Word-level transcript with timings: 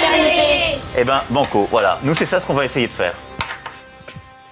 fraternité. 0.00 0.78
Eh 0.98 1.04
ben, 1.04 1.22
banco, 1.30 1.68
voilà. 1.70 1.98
Nous, 2.02 2.14
c'est 2.14 2.26
ça 2.26 2.40
ce 2.40 2.46
qu'on 2.46 2.54
va 2.54 2.64
essayer 2.64 2.86
de 2.86 2.92
faire. 2.92 3.14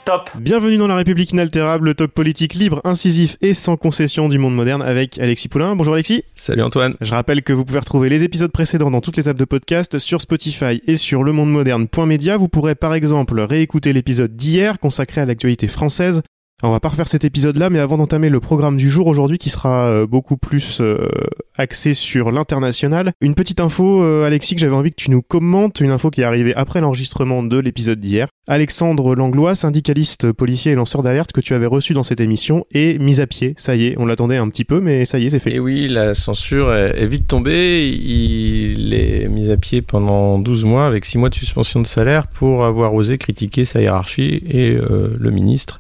Top 0.05 0.31
Bienvenue 0.37 0.79
dans 0.79 0.87
La 0.87 0.97
République 0.97 1.33
inaltérable, 1.33 1.85
le 1.85 1.95
talk 1.95 2.13
politique 2.13 2.55
libre, 2.55 2.81
incisif 2.85 3.37
et 3.43 3.53
sans 3.53 3.77
concession 3.77 4.31
du 4.31 4.39
monde 4.39 4.55
moderne 4.55 4.81
avec 4.81 5.19
Alexis 5.19 5.49
Poulain. 5.49 5.77
Bonjour 5.77 5.93
Alexis. 5.93 6.25
Salut 6.35 6.63
Antoine. 6.63 6.95
Je 7.03 7.13
rappelle 7.13 7.43
que 7.43 7.53
vous 7.53 7.67
pouvez 7.67 7.79
retrouver 7.79 8.09
les 8.09 8.25
épisodes 8.25 8.51
précédents 8.51 8.91
dans 8.91 9.03
toutes 9.03 9.19
les 9.19 9.29
apps 9.29 9.39
de 9.39 9.45
podcast 9.45 9.99
sur 9.99 10.23
Spotify 10.23 10.81
et 10.87 10.97
sur 10.97 11.25
lemondemoderne.media. 11.25 12.39
Vous 12.39 12.49
pourrez 12.49 12.75
par 12.75 12.95
exemple 12.95 13.39
réécouter 13.39 13.93
l'épisode 13.93 14.35
d'hier 14.35 14.79
consacré 14.79 15.21
à 15.21 15.27
l'actualité 15.27 15.69
française 15.69 16.23
on 16.65 16.73
va 16.73 16.81
pas 16.81 16.89
refaire 16.89 17.07
cet 17.07 17.25
épisode-là, 17.25 17.71
mais 17.71 17.79
avant 17.79 17.99
d'entamer 17.99 18.29
le 18.29 18.41
programme 18.41 18.77
du 18.77 18.89
jour 18.89 19.07
aujourd'hui, 19.07 19.39
qui 19.39 19.49
sera 19.49 19.89
euh, 19.91 20.07
beaucoup 20.09 20.37
plus 20.37 20.81
euh, 20.81 21.09
axé 21.57 21.95
sur 21.95 22.33
l'international, 22.33 23.13
une 23.21 23.37
petite 23.37 23.61
info, 23.61 24.03
euh, 24.03 24.27
Alexis, 24.27 24.57
que 24.57 24.61
j'avais 24.61 24.75
envie 24.75 24.91
que 24.91 24.97
tu 24.97 25.13
nous 25.13 25.23
commentes, 25.23 25.81
une 25.81 25.93
info 25.93 26.11
qui 26.11 26.23
est 26.23 26.25
arrivée 26.25 26.55
après 26.57 26.81
l'enregistrement 26.81 27.45
de 27.45 27.59
l'épisode 27.59 28.01
d'hier. 28.01 28.27
Alexandre 28.49 29.15
Langlois, 29.15 29.55
syndicaliste, 29.55 30.33
policier 30.33 30.73
et 30.73 30.75
lanceur 30.75 31.03
d'alerte 31.03 31.31
que 31.31 31.41
tu 31.41 31.55
avais 31.55 31.67
reçu 31.67 31.95
dans 31.95 32.03
cette 32.03 32.21
émission, 32.21 32.65
est 32.73 33.01
mis 33.01 33.21
à 33.21 33.29
pied. 33.29 33.55
Ça 33.57 33.77
y 33.77 33.87
est, 33.87 33.95
on 33.97 34.07
l'attendait 34.07 34.39
un 34.39 34.49
petit 34.49 34.65
peu, 34.65 34.81
mais 34.81 35.05
ça 35.05 35.21
y 35.21 35.27
est, 35.27 35.31
c'est 35.31 35.39
fait. 35.39 35.53
Et 35.53 35.61
oui, 35.61 35.87
la 35.87 36.15
censure 36.15 36.75
est 36.75 37.07
vite 37.07 37.29
tombée. 37.29 37.89
Il 37.89 38.95
est 38.95 39.29
mis 39.29 39.53
à 39.53 39.57
pied 39.57 39.81
pendant 39.81 40.41
12 40.41 40.65
mois 40.65 40.87
avec 40.87 41.05
6 41.05 41.19
mois 41.19 41.29
de 41.29 41.37
suspension 41.37 41.81
de 41.81 41.87
salaire 41.87 42.27
pour 42.27 42.65
avoir 42.65 42.95
osé 42.95 43.17
critiquer 43.17 43.65
sa 43.65 43.81
hiérarchie 43.81 44.43
et 44.49 44.77
le 44.77 45.31
ministre. 45.31 45.79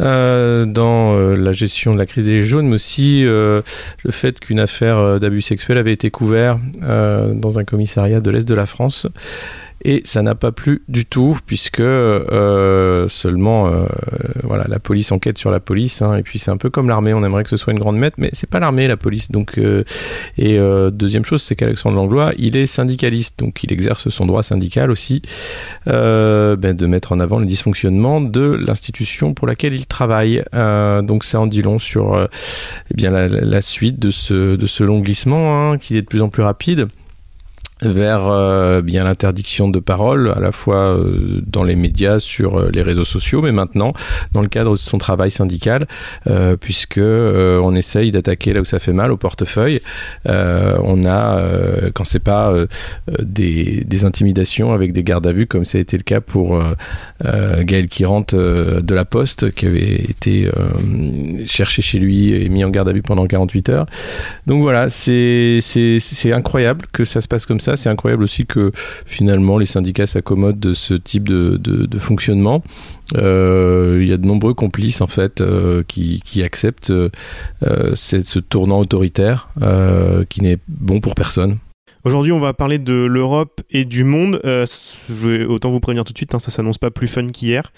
Euh, 0.00 0.66
dans 0.66 1.16
euh, 1.16 1.36
la 1.36 1.52
gestion 1.52 1.94
de 1.94 1.98
la 1.98 2.04
crise 2.04 2.26
des 2.26 2.42
jaunes, 2.42 2.68
mais 2.68 2.74
aussi 2.74 3.24
euh, 3.24 3.62
le 4.04 4.10
fait 4.10 4.38
qu'une 4.40 4.60
affaire 4.60 5.18
d'abus 5.18 5.40
sexuels 5.40 5.78
avait 5.78 5.92
été 5.92 6.10
couverte 6.10 6.58
dans 6.80 7.58
un 7.58 7.64
commissariat 7.64 8.20
de 8.20 8.30
l'Est 8.30 8.46
de 8.46 8.54
la 8.54 8.66
France 8.66 9.06
et 9.86 10.02
ça 10.04 10.20
n'a 10.20 10.34
pas 10.34 10.50
plu 10.50 10.82
du 10.88 11.06
tout 11.06 11.38
puisque 11.46 11.78
euh, 11.78 13.06
seulement 13.06 13.68
euh, 13.68 13.86
voilà 14.42 14.64
la 14.66 14.80
police 14.80 15.12
enquête 15.12 15.38
sur 15.38 15.52
la 15.52 15.60
police 15.60 16.02
hein, 16.02 16.16
et 16.16 16.24
puis 16.24 16.40
c'est 16.40 16.50
un 16.50 16.56
peu 16.56 16.70
comme 16.70 16.88
l'armée 16.88 17.14
on 17.14 17.22
aimerait 17.22 17.44
que 17.44 17.50
ce 17.50 17.56
soit 17.56 17.72
une 17.72 17.78
grande 17.78 17.96
maître 17.96 18.16
mais 18.18 18.30
c'est 18.32 18.50
pas 18.50 18.58
l'armée 18.58 18.88
la 18.88 18.96
police. 18.96 19.30
Donc 19.30 19.58
euh, 19.58 19.84
et 20.38 20.58
deuxième 20.90 21.24
chose 21.24 21.40
c'est 21.40 21.54
qu'Alexandre 21.54 21.96
Langlois 21.96 22.32
il 22.36 22.56
est 22.56 22.66
syndicaliste 22.66 23.38
donc 23.38 23.62
il 23.62 23.72
exerce 23.72 24.08
son 24.08 24.26
droit 24.26 24.42
syndical 24.42 24.90
aussi 24.90 25.22
ben, 25.86 26.56
de 26.56 26.86
mettre 26.86 27.12
en 27.12 27.20
avant 27.20 27.38
le 27.38 27.46
dysfonctionnement 27.46 28.20
de 28.20 28.58
l'institution 28.66 29.34
pour 29.34 29.46
laquelle 29.46 29.74
il 29.74 29.86
travaille. 29.86 30.42
Donc 30.52 31.22
ça 31.22 31.38
en 31.38 31.46
dit 31.46 31.62
long 31.62 31.78
sur 31.78 32.28
eh 32.96 33.00
la, 33.00 33.60
suite 33.60 34.00
de 34.00 34.10
ce 34.10 34.56
de 34.56 34.66
ce 34.66 34.82
long 34.82 34.98
glissement 34.98 35.70
hein, 35.70 35.78
qui 35.78 35.96
est 35.96 36.02
de 36.02 36.06
plus 36.06 36.22
en 36.22 36.28
plus 36.28 36.42
rapide 36.42 36.88
vers 37.82 38.26
euh, 38.26 38.80
bien 38.80 39.04
l'interdiction 39.04 39.68
de 39.68 39.80
parole 39.80 40.32
à 40.34 40.40
la 40.40 40.50
fois 40.50 40.96
euh, 40.96 41.42
dans 41.46 41.62
les 41.62 41.76
médias 41.76 42.18
sur 42.18 42.58
euh, 42.58 42.70
les 42.72 42.80
réseaux 42.80 43.04
sociaux 43.04 43.42
mais 43.42 43.52
maintenant 43.52 43.92
dans 44.32 44.40
le 44.40 44.48
cadre 44.48 44.72
de 44.72 44.76
son 44.76 44.96
travail 44.96 45.30
syndical 45.30 45.86
puisque 46.60 46.98
on 46.98 47.74
essaye 47.74 48.10
d'attaquer 48.10 48.52
là 48.52 48.60
où 48.60 48.64
ça 48.64 48.78
fait 48.78 48.92
mal 48.92 49.12
au 49.12 49.16
portefeuille. 49.16 49.80
On 50.24 51.04
a 51.06 51.40
quand 51.94 52.04
c'est 52.04 52.20
pas 52.20 52.52
des, 53.20 53.84
des, 53.84 54.04
intimidations 54.04 54.72
avec 54.72 54.92
des 54.92 55.02
gardes 55.02 55.26
à 55.26 55.32
vue 55.32 55.46
comme 55.46 55.64
ça 55.64 55.78
a 55.78 55.80
été 55.80 55.96
le 55.96 56.02
cas 56.02 56.20
pour 56.20 56.62
Gaël 57.22 57.88
Kirant 57.88 58.26
de 58.32 58.94
la 58.94 59.04
Poste 59.04 59.52
qui 59.52 59.66
avait 59.66 59.94
été 59.94 60.50
cherché 61.46 61.82
chez 61.82 61.98
lui 61.98 62.32
et 62.32 62.48
mis 62.48 62.64
en 62.64 62.70
garde 62.70 62.88
à 62.88 62.92
vue 62.92 63.02
pendant 63.02 63.26
48 63.26 63.68
heures. 63.70 63.86
Donc 64.46 64.62
voilà 64.62 64.90
c'est 64.90 65.60
incroyable 66.32 66.86
que 66.92 67.04
ça 67.04 67.20
se 67.20 67.28
passe 67.28 67.46
comme 67.46 67.60
ça 67.60 67.65
c'est 67.74 67.88
incroyable 67.88 68.22
aussi 68.22 68.46
que 68.46 68.70
finalement 68.74 69.58
les 69.58 69.66
syndicats 69.66 70.06
s'accommodent 70.06 70.60
de 70.60 70.74
ce 70.74 70.94
type 70.94 71.28
de, 71.28 71.98
fonctionnement. 71.98 72.62
Euh, 73.16 73.98
il 74.02 74.08
y 74.08 74.12
a 74.12 74.16
de 74.16 74.26
nombreux 74.26 74.54
complices 74.54 75.00
en 75.00 75.06
fait 75.06 75.40
euh, 75.40 75.82
qui, 75.86 76.42
acceptent 76.44 76.90
euh, 76.90 77.10
ce 77.94 78.38
tournant 78.38 78.78
autoritaire 78.78 79.48
qui 80.28 80.42
n'est 80.42 80.58
bon 80.68 81.00
pour 81.00 81.14
personne. 81.14 81.58
Aujourd'hui, 82.06 82.30
on 82.30 82.38
va 82.38 82.54
parler 82.54 82.78
de 82.78 82.94
l'Europe 82.94 83.62
et 83.68 83.84
du 83.84 84.04
monde. 84.04 84.40
Euh, 84.44 84.64
autant 85.48 85.72
vous 85.72 85.80
prévenir 85.80 86.04
tout 86.04 86.12
de 86.12 86.18
suite, 86.18 86.36
hein, 86.36 86.38
ça 86.38 86.52
s'annonce 86.52 86.78
pas 86.78 86.92
plus 86.92 87.08
fun 87.08 87.26
qu'hier. 87.30 87.72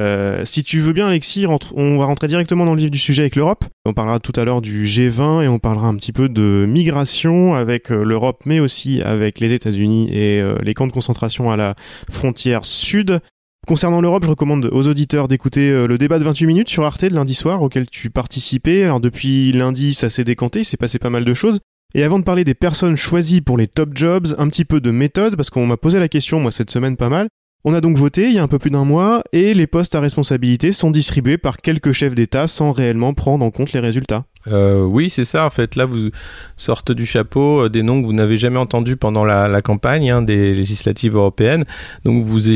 Euh, 0.00 0.44
si 0.44 0.64
tu 0.64 0.80
veux 0.80 0.92
bien, 0.92 1.06
Alexis, 1.06 1.46
on 1.46 1.96
va 1.96 2.04
rentrer 2.06 2.26
directement 2.26 2.66
dans 2.66 2.74
le 2.74 2.80
vif 2.80 2.90
du 2.90 2.98
sujet 2.98 3.22
avec 3.22 3.36
l'Europe. 3.36 3.64
On 3.86 3.92
parlera 3.94 4.18
tout 4.18 4.32
à 4.34 4.44
l'heure 4.44 4.62
du 4.62 4.86
G20 4.86 5.44
et 5.44 5.48
on 5.48 5.60
parlera 5.60 5.86
un 5.86 5.94
petit 5.94 6.10
peu 6.10 6.28
de 6.28 6.66
migration 6.68 7.54
avec 7.54 7.92
euh, 7.92 8.02
l'Europe, 8.02 8.42
mais 8.46 8.58
aussi 8.58 9.00
avec 9.00 9.38
les 9.38 9.52
États-Unis 9.52 10.10
et 10.12 10.42
les 10.60 10.74
camps 10.74 10.88
de 10.88 10.92
concentration 10.92 11.52
à 11.52 11.56
la 11.56 11.76
frontière 12.10 12.64
sud. 12.64 13.20
Concernant 13.68 14.00
l'Europe, 14.00 14.24
je 14.24 14.30
recommande 14.30 14.68
aux 14.72 14.88
auditeurs 14.88 15.28
d'écouter 15.28 15.70
le 15.86 15.98
débat 15.98 16.18
de 16.18 16.24
28 16.24 16.46
minutes 16.46 16.68
sur 16.68 16.84
Arte 16.84 17.04
de 17.04 17.14
lundi 17.14 17.34
soir 17.34 17.62
auquel 17.62 17.88
tu 17.88 18.10
participais. 18.10 18.82
Alors 18.82 18.98
depuis 18.98 19.52
lundi, 19.52 19.94
ça 19.94 20.10
s'est 20.10 20.24
décanté, 20.24 20.60
il 20.60 20.64
s'est 20.64 20.76
passé 20.76 20.98
pas 20.98 21.10
mal 21.10 21.24
de 21.24 21.32
choses. 21.32 21.60
Et 21.94 22.04
avant 22.04 22.18
de 22.18 22.24
parler 22.24 22.44
des 22.44 22.54
personnes 22.54 22.96
choisies 22.96 23.40
pour 23.40 23.56
les 23.56 23.66
top 23.66 23.90
jobs, 23.94 24.28
un 24.36 24.48
petit 24.48 24.66
peu 24.66 24.78
de 24.78 24.90
méthode, 24.90 25.36
parce 25.36 25.48
qu'on 25.48 25.66
m'a 25.66 25.78
posé 25.78 25.98
la 25.98 26.08
question, 26.08 26.38
moi, 26.38 26.52
cette 26.52 26.70
semaine 26.70 26.98
pas 26.98 27.08
mal. 27.08 27.28
On 27.64 27.74
a 27.74 27.80
donc 27.80 27.96
voté 27.96 28.26
il 28.26 28.34
y 28.34 28.38
a 28.38 28.42
un 28.42 28.48
peu 28.48 28.58
plus 28.58 28.70
d'un 28.70 28.84
mois, 28.84 29.22
et 29.32 29.54
les 29.54 29.66
postes 29.66 29.94
à 29.94 30.00
responsabilité 30.00 30.70
sont 30.70 30.90
distribués 30.90 31.38
par 31.38 31.56
quelques 31.56 31.92
chefs 31.92 32.14
d'État 32.14 32.46
sans 32.46 32.72
réellement 32.72 33.14
prendre 33.14 33.44
en 33.44 33.50
compte 33.50 33.72
les 33.72 33.80
résultats. 33.80 34.24
Euh, 34.46 34.84
oui, 34.84 35.10
c'est 35.10 35.24
ça. 35.24 35.46
En 35.46 35.50
fait, 35.50 35.76
là, 35.76 35.84
vous 35.84 36.10
sortez 36.56 36.94
du 36.94 37.06
chapeau 37.06 37.64
euh, 37.64 37.68
des 37.68 37.82
noms 37.82 38.00
que 38.00 38.06
vous 38.06 38.12
n'avez 38.12 38.36
jamais 38.36 38.58
entendus 38.58 38.96
pendant 38.96 39.24
la, 39.24 39.62
campagne 39.62 40.10
hein, 40.10 40.22
des 40.22 40.54
législatives 40.54 41.16
européennes. 41.16 41.64
Donc, 42.04 42.22
vous, 42.22 42.50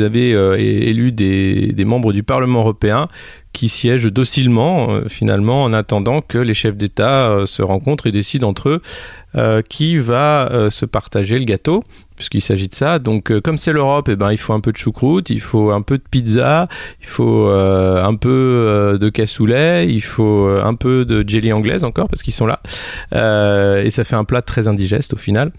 avez 0.00 0.34
euh, 0.34 0.56
élu 0.56 1.12
des, 1.12 1.84
membres 1.84 2.12
du 2.12 2.22
Parlement 2.22 2.60
européen 2.60 3.08
qui 3.58 3.68
siègent 3.68 4.12
docilement, 4.12 5.00
finalement, 5.08 5.64
en 5.64 5.72
attendant 5.72 6.20
que 6.20 6.38
les 6.38 6.54
chefs 6.54 6.76
d'État 6.76 7.42
se 7.44 7.60
rencontrent 7.60 8.06
et 8.06 8.12
décident 8.12 8.48
entre 8.48 8.68
eux 8.68 8.82
qui 9.68 9.98
va 9.98 10.68
se 10.70 10.86
partager 10.86 11.38
le 11.38 11.44
gâteau 11.44 11.82
puisqu'il 12.18 12.42
s'agit 12.42 12.68
de 12.68 12.74
ça. 12.74 12.98
Donc, 12.98 13.30
euh, 13.30 13.40
comme 13.40 13.56
c'est 13.56 13.72
l'Europe, 13.72 14.08
eh 14.10 14.16
ben, 14.16 14.32
il 14.32 14.36
faut 14.36 14.52
un 14.52 14.60
peu 14.60 14.72
de 14.72 14.76
choucroute, 14.76 15.30
il 15.30 15.40
faut 15.40 15.70
un 15.70 15.80
peu 15.80 15.96
de 15.96 16.02
pizza, 16.10 16.68
il 17.00 17.06
faut 17.06 17.48
euh, 17.48 18.04
un 18.04 18.16
peu 18.16 18.28
euh, 18.28 18.98
de 18.98 19.08
cassoulet, 19.08 19.88
il 19.88 20.02
faut 20.02 20.48
un 20.48 20.74
peu 20.74 21.04
de 21.04 21.26
jelly 21.26 21.52
anglaise 21.52 21.84
encore, 21.84 22.08
parce 22.08 22.22
qu'ils 22.22 22.34
sont 22.34 22.46
là. 22.46 22.60
et 23.12 23.90
ça 23.90 24.04
fait 24.04 24.16
un 24.16 24.24
plat 24.24 24.42
très 24.42 24.68
indigeste 24.68 25.14
au 25.14 25.16
final. 25.16 25.52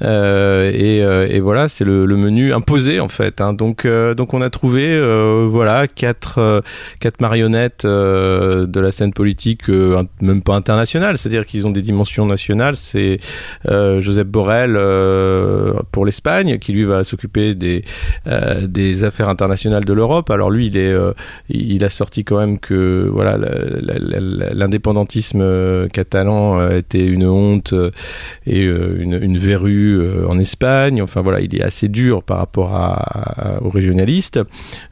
Et, 0.00 1.40
voilà, 1.40 1.68
c'est 1.68 1.84
le, 1.84 2.06
le, 2.06 2.16
menu 2.16 2.52
imposé 2.52 2.98
en 2.98 3.08
fait. 3.08 3.40
Hein. 3.40 3.52
Donc, 3.52 3.86
donc, 3.86 4.34
on 4.34 4.40
a 4.40 4.50
trouvé 4.50 4.98
voilà 5.46 5.86
quatre, 5.86 6.62
quatre 6.98 7.20
marionnettes 7.20 7.84
de 7.84 8.80
la 8.80 8.90
scène 8.90 9.12
politique, 9.12 9.68
même 9.68 10.42
pas 10.42 10.54
internationale, 10.54 11.18
c'est-à-dire 11.18 11.44
qu'ils 11.44 11.66
ont 11.66 11.70
des 11.70 11.82
dimensions 11.82 12.24
nationales. 12.24 12.76
C'est 12.76 13.15
Joseph 13.66 14.26
Borrell 14.26 14.78
pour 15.90 16.06
l'Espagne, 16.06 16.58
qui 16.58 16.72
lui 16.72 16.84
va 16.84 17.04
s'occuper 17.04 17.54
des, 17.54 17.84
euh, 18.26 18.66
des 18.66 19.04
affaires 19.04 19.28
internationales 19.28 19.84
de 19.84 19.92
l'Europe. 19.92 20.30
Alors 20.30 20.50
lui, 20.50 20.66
il, 20.66 20.78
euh, 20.78 21.12
a 21.80 21.90
sorti 21.90 22.24
quand 22.24 22.38
même 22.38 22.58
que 22.58 23.12
l'indépendantisme 24.52 25.40
euh, 25.42 25.88
catalan 25.88 26.70
était 26.70 27.06
une 27.06 27.26
honte 27.26 27.74
et 28.46 28.62
une, 28.62 29.18
une 29.22 29.38
verrue 29.38 30.00
en 30.26 30.38
Espagne. 30.38 31.02
Enfin 31.02 31.22
voilà, 31.22 31.40
il 31.40 31.54
est 31.54 31.62
assez 31.62 31.88
dur 31.88 32.22
par 32.22 32.38
rapport 32.38 32.74
à, 32.74 33.60
aux 33.62 33.70
régionalistes. 33.70 34.40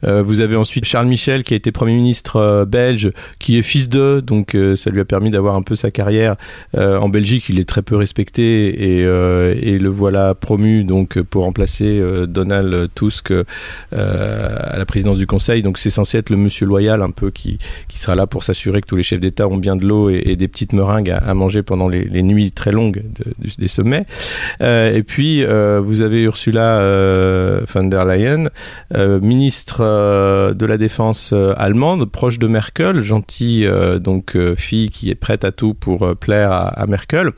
vous 0.03 0.41
avez 0.41 0.55
ensuite 0.55 0.85
Charles 0.85 1.07
Michel, 1.07 1.43
qui 1.43 1.53
a 1.53 1.57
été 1.57 1.71
Premier 1.71 1.95
ministre 1.95 2.65
belge, 2.65 3.11
qui 3.39 3.57
est 3.57 3.61
fils 3.61 3.89
d'eux, 3.89 4.21
donc 4.21 4.57
ça 4.75 4.89
lui 4.89 5.01
a 5.01 5.05
permis 5.05 5.31
d'avoir 5.31 5.55
un 5.55 5.61
peu 5.61 5.75
sa 5.75 5.91
carrière 5.91 6.35
en 6.75 7.09
Belgique. 7.09 7.49
Il 7.49 7.59
est 7.59 7.67
très 7.67 7.81
peu 7.81 7.95
respecté 7.95 8.14
et, 8.19 9.01
et 9.01 9.79
le 9.79 9.89
voilà 9.89 10.35
promu 10.35 10.83
donc 10.83 11.21
pour 11.21 11.43
remplacer 11.43 11.99
euh, 11.99 12.25
Donald 12.25 12.89
Tusk 12.95 13.31
euh, 13.31 13.43
à 13.91 14.77
la 14.77 14.85
présidence 14.85 15.17
du 15.17 15.27
Conseil. 15.27 15.61
Donc 15.61 15.77
c'est 15.77 15.89
censé 15.89 16.17
être 16.17 16.29
le 16.29 16.37
monsieur 16.37 16.65
loyal 16.65 17.01
un 17.01 17.11
peu 17.11 17.31
qui, 17.31 17.59
qui 17.87 17.99
sera 17.99 18.15
là 18.15 18.27
pour 18.27 18.43
s'assurer 18.43 18.81
que 18.81 18.87
tous 18.87 18.95
les 18.95 19.03
chefs 19.03 19.19
d'État 19.19 19.47
ont 19.47 19.57
bien 19.57 19.75
de 19.75 19.85
l'eau 19.85 20.09
et, 20.09 20.35
des 20.35 20.47
petites 20.47 20.73
meringues 20.73 21.11
à, 21.11 21.33
manger 21.33 21.63
pendant 21.63 21.87
les, 21.87 22.23
nuits 22.23 22.51
très 22.51 22.71
longues 22.71 23.03
des 23.57 23.67
sommets. 23.67 24.05
et 24.59 25.03
puis, 25.05 25.45
vous 25.45 26.01
avez 26.01 26.23
Ursula 26.23 26.81
von 27.65 27.83
der 27.85 28.05
Leyen, 28.05 28.49
ministre 29.21 30.53
de 30.53 30.65
la 30.65 30.77
Défense 30.77 31.33
allemande, 31.55 32.05
proche 32.05 32.39
de 32.39 32.47
Merkel, 32.47 33.01
gentille 33.01 33.69
donc 34.01 34.37
fille 34.57 34.89
qui 34.89 35.09
est 35.09 35.15
prête 35.15 35.45
à 35.45 35.51
tout 35.51 35.73
pour 35.73 36.15
plaire 36.17 36.51
à 36.51 36.85
Merkel, 36.87 37.31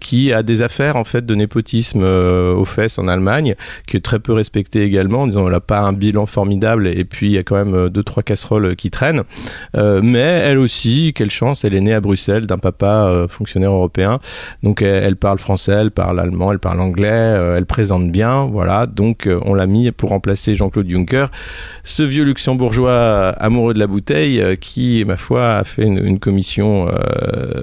qui 0.00 0.32
a 0.32 0.42
des 0.42 0.62
affaires 0.62 0.96
en 0.96 1.04
fait 1.04 1.24
de 1.24 1.34
népotisme 1.34 2.02
aux 2.02 2.64
fesses 2.64 2.98
en 2.98 3.08
Allemagne, 3.08 3.54
qui 3.86 3.96
est 3.96 4.00
très 4.00 4.18
peu 4.18 4.32
respectée 4.32 4.82
également, 4.82 5.22
en 5.22 5.46
elle 5.46 5.52
n'a 5.52 5.60
pas 5.60 5.80
un 5.80 5.92
bilan 5.92 6.26
formidable 6.26 6.86
et 6.86 7.04
puis 7.04 7.26
il 7.26 7.32
y 7.32 7.38
a 7.38 7.42
quand 7.42 7.56
même 7.56 7.88
deux 7.88 8.02
trois 8.02 8.22
casseroles 8.22 8.76
qui 8.76 8.90
traînent. 8.90 9.22
Euh, 9.76 10.00
mais 10.02 10.18
elle 10.18 10.58
aussi, 10.58 11.12
quelle 11.14 11.30
chance, 11.30 11.64
elle 11.64 11.74
est 11.74 11.80
née 11.80 11.94
à 11.94 12.00
Bruxelles 12.00 12.46
d'un 12.46 12.58
papa 12.58 13.06
euh, 13.06 13.28
fonctionnaire 13.28 13.72
européen. 13.72 14.20
Donc 14.62 14.82
elle, 14.82 15.16
parle 15.16 15.38
français, 15.38 15.72
elle 15.72 15.90
parle 15.90 16.20
allemand, 16.20 16.52
elle 16.52 16.58
parle 16.58 16.80
anglais, 16.80 17.08
euh, 17.10 17.56
elle 17.56 17.66
présente 17.66 18.10
bien, 18.10 18.44
voilà. 18.46 18.86
Donc 18.86 19.28
on 19.44 19.54
l'a 19.54 19.66
mis 19.66 19.90
pour 19.92 20.10
remplacer 20.10 20.54
Jean-Claude 20.54 20.88
Juncker, 20.88 21.26
ce 21.84 22.02
vieux 22.02 22.24
luxembourgeois 22.24 23.30
amoureux 23.38 23.74
de 23.74 23.78
la 23.78 23.86
bouteille 23.86 24.56
qui, 24.58 25.04
ma 25.06 25.16
foi, 25.16 25.54
a 25.54 25.64
fait 25.64 25.84
une, 25.84 26.18
commission 26.22 26.88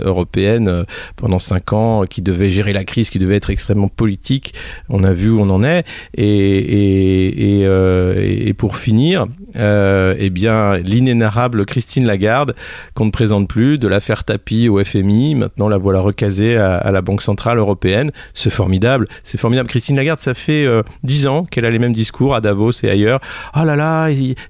européenne 0.01 0.83
pendant 1.15 1.39
cinq 1.39 1.71
ans, 1.71 1.78
qui 2.09 2.21
devait 2.21 2.49
gérer 2.49 2.73
la 2.73 2.83
crise, 2.83 3.09
qui 3.09 3.19
devait 3.19 3.35
être 3.35 3.49
extrêmement 3.49 3.89
politique. 3.89 4.53
On 4.89 5.03
a 5.03 5.13
vu 5.13 5.29
où 5.29 5.41
on 5.41 5.49
en 5.49 5.63
est. 5.63 5.85
Et, 6.15 7.61
et 7.61 8.53
pour 8.53 8.77
finir, 8.77 9.25
euh, 9.55 10.15
eh 10.17 10.29
bien, 10.29 10.77
l'inénarrable 10.77 11.65
Christine 11.65 12.05
Lagarde, 12.05 12.55
qu'on 12.93 13.05
ne 13.05 13.11
présente 13.11 13.47
plus, 13.47 13.79
de 13.79 13.87
l'affaire 13.87 14.23
Tapie 14.23 14.69
au 14.69 14.83
FMI, 14.83 15.35
maintenant 15.35 15.69
la 15.69 15.77
voilà 15.77 15.99
recasée 15.99 16.57
à, 16.57 16.91
la 16.91 17.01
Banque 17.01 17.21
Centrale 17.21 17.57
Européenne. 17.57 18.11
C'est 18.33 18.49
formidable, 18.49 19.07
c'est 19.23 19.39
formidable. 19.39 19.69
Christine 19.69 19.95
Lagarde, 19.95 20.19
ça 20.19 20.33
fait 20.33 20.65
euh, 20.65 20.83
dix 21.03 21.27
ans 21.27 21.45
qu'elle 21.45 21.65
a 21.65 21.69
les 21.69 21.79
mêmes 21.79 21.93
discours 21.93 22.35
à 22.35 22.41
Davos 22.41 22.71
et 22.83 22.89
ailleurs. 22.89 23.19
Oh 23.55 23.63
là 23.63 23.75
là, 23.75 24.09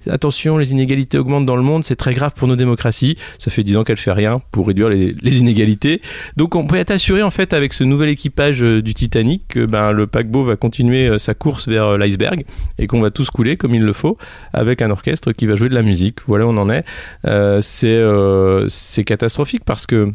attention, 0.09 0.57
les 0.57 0.71
inégalités 0.71 1.17
augmentent 1.17 1.45
dans 1.45 1.55
le 1.55 1.61
monde, 1.61 1.83
c'est 1.83 1.95
très 1.95 2.13
grave 2.13 2.33
pour 2.35 2.47
nos 2.47 2.55
démocraties. 2.55 3.17
Ça 3.37 3.51
fait 3.51 3.63
dix 3.63 3.77
ans 3.77 3.83
qu'elle 3.83 3.97
fait 3.97 4.11
rien 4.11 4.39
pour 4.51 4.67
réduire 4.67 4.89
les, 4.89 5.39
inégalités. 5.39 6.01
Donc 6.35 6.55
on 6.55 6.65
peut 6.65 6.75
être 6.75 6.91
assuré 6.91 7.18
en 7.23 7.31
fait 7.31 7.53
avec 7.53 7.73
ce 7.73 7.83
nouvel 7.83 8.09
équipage 8.09 8.63
euh, 8.63 8.81
du 8.81 8.93
Titanic 8.93 9.57
ben, 9.57 9.91
le 9.91 10.07
paquebot 10.07 10.43
va 10.43 10.55
continuer 10.55 11.07
euh, 11.07 11.17
sa 11.17 11.33
course 11.33 11.67
vers 11.67 11.97
l'iceberg 11.97 12.43
et 12.77 12.87
qu'on 12.87 13.01
va 13.01 13.11
tous 13.11 13.29
couler 13.29 13.57
comme 13.57 13.73
il 13.73 13.83
le 13.83 13.93
faut 13.93 14.17
avec 14.53 14.81
un 14.81 14.91
orchestre 14.91 15.31
qui 15.31 15.45
va 15.45 15.55
jouer 15.55 15.69
de 15.69 15.75
la 15.75 15.83
musique. 15.83 16.19
Voilà 16.27 16.45
on 16.47 16.57
en 16.57 16.69
est. 16.69 16.85
Euh, 17.25 17.61
euh, 17.83 18.65
c'est 18.67 19.03
catastrophique 19.03 19.63
parce 19.65 19.85
que 19.85 20.13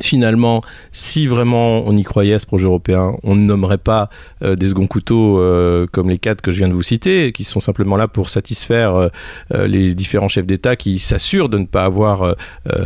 finalement, 0.00 0.62
si 0.90 1.26
vraiment 1.26 1.82
on 1.86 1.96
y 1.96 2.02
croyait 2.02 2.38
ce 2.38 2.46
projet 2.46 2.64
européen, 2.64 3.14
on 3.22 3.34
ne 3.34 3.42
nommerait 3.42 3.78
pas 3.78 4.08
euh, 4.42 4.56
des 4.56 4.68
seconds 4.68 4.86
couteaux 4.86 5.38
euh, 5.38 5.86
comme 5.90 6.08
les 6.08 6.18
quatre 6.18 6.40
que 6.40 6.50
je 6.50 6.58
viens 6.58 6.68
de 6.68 6.72
vous 6.72 6.82
citer, 6.82 7.32
qui 7.32 7.44
sont 7.44 7.60
simplement 7.60 7.96
là 7.96 8.08
pour 8.08 8.30
satisfaire 8.30 8.94
euh, 8.94 9.08
les 9.66 9.94
différents 9.94 10.28
chefs 10.28 10.46
d'État 10.46 10.76
qui 10.76 10.98
s'assurent 10.98 11.48
de 11.48 11.58
ne 11.58 11.66
pas 11.66 11.84
avoir 11.84 12.34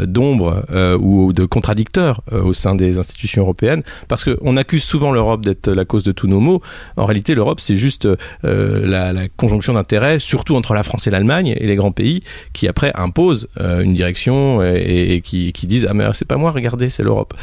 d'ombre 0.07 0.65
ou 1.01 1.33
de 1.33 1.45
contradicteurs 1.45 2.23
au 2.33 2.53
sein 2.53 2.75
des 2.75 2.99
institutions 2.99 3.43
européennes, 3.43 3.83
parce 4.09 4.25
qu'on 4.25 4.57
accuse 4.57 4.83
souvent 4.83 5.13
l'Europe 5.13 5.45
d'être 5.45 5.71
la 5.71 5.85
cause 5.85 6.03
de 6.03 6.13
tous 6.13 6.27
nos 6.27 6.41
maux. 6.41 6.63
En 6.97 7.05
réalité, 7.05 7.35
l'Europe, 7.35 7.61
c'est 7.61 7.77
juste 7.77 8.09
la, 8.43 9.29
conjonction 9.37 9.75
d'intérêts, 9.75 10.19
surtout 10.19 10.57
entre 10.57 10.75
la 10.75 10.83
France 10.83 11.07
et 11.07 11.11
l'Allemagne 11.11 11.55
et 11.57 11.67
les 11.67 11.77
grands 11.77 11.93
pays, 11.93 12.23
qui 12.53 12.69
après 12.69 12.93
imposent 12.95 13.49
une 13.59 13.93
direction 13.93 14.63
et, 14.63 15.15
et 15.15 15.21
qui, 15.21 15.53
qui, 15.53 15.67
disent 15.67 15.87
ah 15.89 15.95
mais 15.95 16.05
c'est 16.13 16.27
pas 16.29 16.37
moi, 16.37 16.51
regardez 16.51 16.89
c'est 16.97 17.03
l'Europe. 17.03 17.35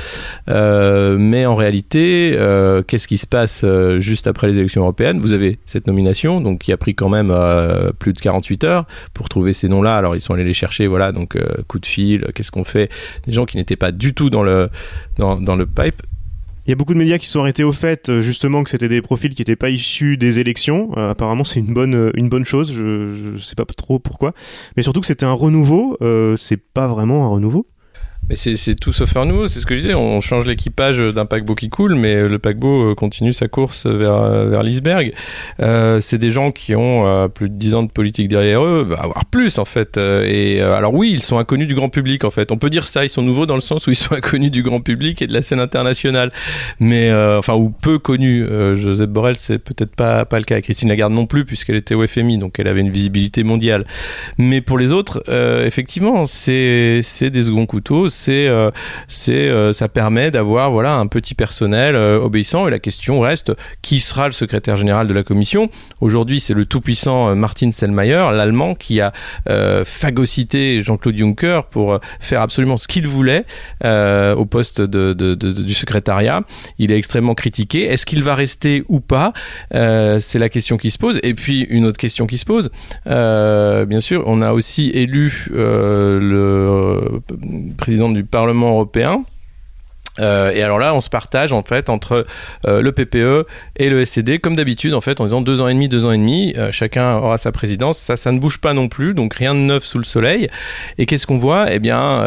Euh, 0.50 1.18
mais 1.20 1.46
en 1.46 1.54
réalité, 1.54 2.34
euh, 2.36 2.82
qu'est-ce 2.82 3.08
qui 3.08 3.20
se 3.20 3.28
passe 3.28 3.62
euh, 3.64 4.00
juste 4.00 4.26
après 4.26 4.48
les 4.48 4.58
élections 4.58 4.82
européennes? 4.82 5.20
Vous 5.22 5.34
avez 5.34 5.60
cette 5.66 5.86
nomination, 5.86 6.42
donc 6.42 6.60
qui 6.60 6.74
a 6.74 6.78
pris 6.78 6.96
quand 6.96 7.10
même 7.10 7.34
plus 8.00 8.14
de 8.14 8.20
48 8.20 8.64
heures 8.64 8.86
pour 9.14 9.30
trouver 9.30 9.54
ces 9.54 9.70
noms-là. 9.70 9.96
Alors 9.98 10.16
ils 10.16 10.22
sont 10.22 10.34
allés 10.34 10.44
les 10.44 10.54
chercher, 10.54 10.88
voilà, 10.88 11.12
donc 11.12 11.38
coup 11.68 11.80
de 11.80 11.86
fil, 11.86 12.26
qu'est-ce 12.34 12.52
qu'on 12.52 12.64
fait? 12.64 12.92
Des 13.28 13.34
gens 13.34 13.46
qui 13.46 13.58
n'étaient 13.58 13.76
pas 13.76 13.92
du 13.92 14.14
tout 14.14 14.30
dans 14.30 14.44
le 14.44 14.70
dans, 15.18 15.56
le 15.56 15.66
pipe. 15.66 16.02
Il 16.66 16.70
y 16.70 16.74
a 16.74 16.76
beaucoup 16.76 16.94
de 16.94 16.98
médias 16.98 17.18
qui 17.18 17.28
sont 17.28 17.42
arrêtés 17.42 17.64
au 17.64 17.74
fait 17.74 18.20
justement 18.22 18.64
que 18.64 18.70
c'était 18.70 18.88
des 18.88 19.02
profils 19.02 19.34
qui 19.34 19.42
n'étaient 19.42 19.56
pas 19.56 19.70
issus 19.70 20.18
des 20.18 20.40
élections. 20.40 20.94
apparemment, 20.94 21.44
c'est 21.44 21.60
une 21.60 21.74
bonne 21.74 22.12
une 22.16 22.30
bonne 22.30 22.46
chose. 22.46 22.74
Je, 22.74 23.34
ne 23.34 23.38
sais 23.38 23.56
pas 23.56 23.66
trop 23.66 24.00
pourquoi, 24.00 24.34
mais 24.76 24.84
surtout 24.84 25.02
que 25.02 25.08
c'était 25.08 25.26
un 25.26 25.34
renouveau. 25.34 25.98
c'est 26.38 26.58
pas 26.58 26.88
vraiment 26.88 27.26
un 27.26 27.30
renouveau. 27.30 27.68
Mais 28.30 28.36
c'est 28.36 28.76
tout 28.76 28.94
sauf 28.94 29.18
un 29.18 29.26
nouveau, 29.26 29.48
c'est 29.48 29.60
ce 29.60 29.66
que 29.66 29.76
je 29.76 29.82
disais. 29.82 29.94
On 29.94 30.22
change 30.22 30.46
l'équipage 30.46 31.00
d'un 31.00 31.26
paquebot 31.26 31.56
qui 31.56 31.70
coule, 31.70 31.96
mais 31.96 32.26
le 32.26 32.40
paquebot 32.40 32.92
euh, 32.92 32.96
continue 32.96 33.34
sa 33.34 33.50
course 33.50 33.86
vers, 33.86 34.14
euh, 34.14 34.50
vers 34.50 34.64
l'iceberg. 34.64 35.14
Euh, 35.60 36.00
c'est 36.00 36.18
des 36.20 36.30
gens 36.30 36.52
qui 36.52 36.74
ont 36.74 37.06
euh, 37.06 37.28
plus 37.28 37.50
de 37.50 37.56
10 37.56 37.76
ans 37.76 37.84
de 37.84 37.92
politique 37.92 38.30
derrière 38.30 38.64
eux, 38.64 38.88
avoir 38.98 39.26
plus 39.26 39.60
en 39.60 39.66
fait. 39.66 39.98
Et 39.98 40.62
alors 40.62 40.94
oui, 40.94 41.12
ils 41.12 41.22
sont 41.22 41.38
inconnus 41.38 41.68
du 41.68 41.76
grand 41.76 41.90
public 41.90 42.24
en 42.24 42.32
fait. 42.32 42.54
On 42.54 42.58
peut 42.58 42.70
dire 42.70 42.88
ça, 42.88 43.04
ils 43.04 43.10
sont 43.10 43.24
nouveaux 43.24 43.46
dans 43.46 43.56
le 43.56 43.62
sens 43.62 43.88
où 43.88 43.90
ils 43.90 43.96
sont 43.96 44.16
inconnus 44.16 44.52
du 44.52 44.64
grand 44.64 44.80
public 44.80 45.22
et 45.22 45.28
de 45.28 45.34
la 45.34 45.42
scène 45.42 45.60
internationale. 45.60 46.32
Mais 46.80 47.14
enfin, 47.14 47.56
ou 47.56 47.72
peu 47.72 48.00
connus. 48.00 48.46
Joseph 48.76 49.10
Borrell, 49.10 49.36
c'est 49.36 49.60
peut-être 49.60 49.96
pas, 49.96 50.24
pas 50.24 50.40
le 50.40 50.46
cas. 50.46 50.62
Christine 50.62 50.90
Lagarde 50.90 51.14
non 51.14 51.26
plus, 51.26 51.44
puisqu'elle 51.44 51.76
était 51.76 51.96
au 51.96 52.08
FMI, 52.08 52.38
donc 52.38 52.58
elle 52.58 52.70
avait 52.70 52.82
une 52.82 52.92
visibilité 52.92 53.44
mondiale. 53.44 53.86
Mais 54.38 54.62
pour 54.62 54.78
les 54.78 54.94
autres, 54.94 55.24
effectivement, 55.66 56.26
c'est 56.26 57.02
des 57.22 57.44
seconds 57.44 57.66
couteaux 57.66 58.08
c'est 58.14 58.48
euh, 58.48 58.72
c'est 59.08 59.34
euh, 59.34 59.74
ça 59.74 59.90
permet 59.90 60.32
d'avoir 60.32 60.72
voilà 60.72 60.96
un 60.96 61.08
petit 61.08 61.36
personnel 61.36 61.96
euh, 61.96 62.20
obéissant. 62.20 62.68
Et 62.68 62.72
la 62.72 62.80
question 62.80 63.20
reste 63.20 63.52
qui 63.82 64.00
sera 64.00 64.28
le 64.28 64.32
secrétaire 64.32 64.78
général 64.78 65.08
de 65.08 65.14
la 65.14 65.24
commission? 65.24 65.70
Aujourd'hui 66.00 66.40
c'est 66.40 66.54
le 66.54 66.66
tout 66.66 66.82
puissant 66.82 67.36
Martin 67.36 67.72
Selmayr 67.72 68.32
l'allemand 68.32 68.76
qui 68.76 69.02
a 69.02 69.12
phagocyté 69.86 70.82
Jean-Claude 70.82 71.18
Juncker 71.18 71.62
pour 71.70 72.00
faire 72.20 72.42
absolument 72.42 72.78
ce 72.78 72.88
qu'il 72.88 73.08
voulait 73.08 73.46
au 73.84 74.46
poste 74.46 74.82
de, 74.82 75.14
du 75.34 75.74
secrétariat. 75.74 76.42
Il 76.78 76.92
est 76.92 76.98
extrêmement 76.98 77.34
critiqué. 77.34 77.86
Est-ce 77.86 78.06
qu'il 78.06 78.24
va 78.24 78.36
rester 78.36 78.84
ou 78.88 79.00
pas? 79.00 79.34
C'est 79.72 80.40
la 80.40 80.50
question 80.50 80.78
qui 80.78 80.92
se 80.92 80.98
pose. 80.98 81.20
Et 81.24 81.34
puis 81.34 81.62
une 81.62 81.86
autre 81.86 81.98
question 81.98 82.28
qui 82.28 82.38
se 82.38 82.46
pose. 82.46 82.70
Bien 83.06 84.00
sûr 84.00 84.24
on 84.26 84.42
a 84.42 84.54
aussi 84.54 84.92
élu 84.92 85.48
le 85.52 87.22
président 87.78 88.03
du 88.10 88.26
Parlement 88.26 88.72
européen 88.72 89.24
euh, 90.20 90.52
et 90.52 90.62
alors 90.62 90.80
là, 90.80 90.94
on 90.94 91.02
se 91.02 91.10
partage 91.10 91.54
en 91.54 91.64
fait 91.64 91.90
entre 91.90 92.26
euh, 92.68 92.82
le 92.82 92.92
PPE 92.92 93.48
et 93.78 93.90
le 93.90 94.06
SCD, 94.06 94.40
comme 94.40 94.56
d'habitude 94.56 94.94
en 94.94 95.02
fait, 95.02 95.22
en 95.22 95.26
disant 95.26 95.42
deux 95.42 95.62
ans 95.62 95.68
et 95.68 95.74
demi, 95.74 95.88
deux 95.88 96.06
ans 96.06 96.12
et 96.12 96.18
demi, 96.18 96.54
euh, 96.58 96.72
chacun 96.72 97.16
aura 97.18 97.38
sa 97.38 97.52
présidence. 97.52 97.98
Ça, 97.98 98.16
ça 98.16 98.32
ne 98.32 98.40
bouge 98.40 98.60
pas 98.60 98.74
non 98.74 98.88
plus, 98.88 99.14
donc 99.14 99.34
rien 99.34 99.56
de 99.56 99.60
neuf 99.60 99.84
sous 99.84 99.98
le 99.98 100.04
soleil. 100.04 100.50
Et 100.98 101.06
qu'est-ce 101.06 101.26
qu'on 101.26 101.38
voit? 101.38 101.72
Eh 101.72 101.80
bien, 101.80 102.22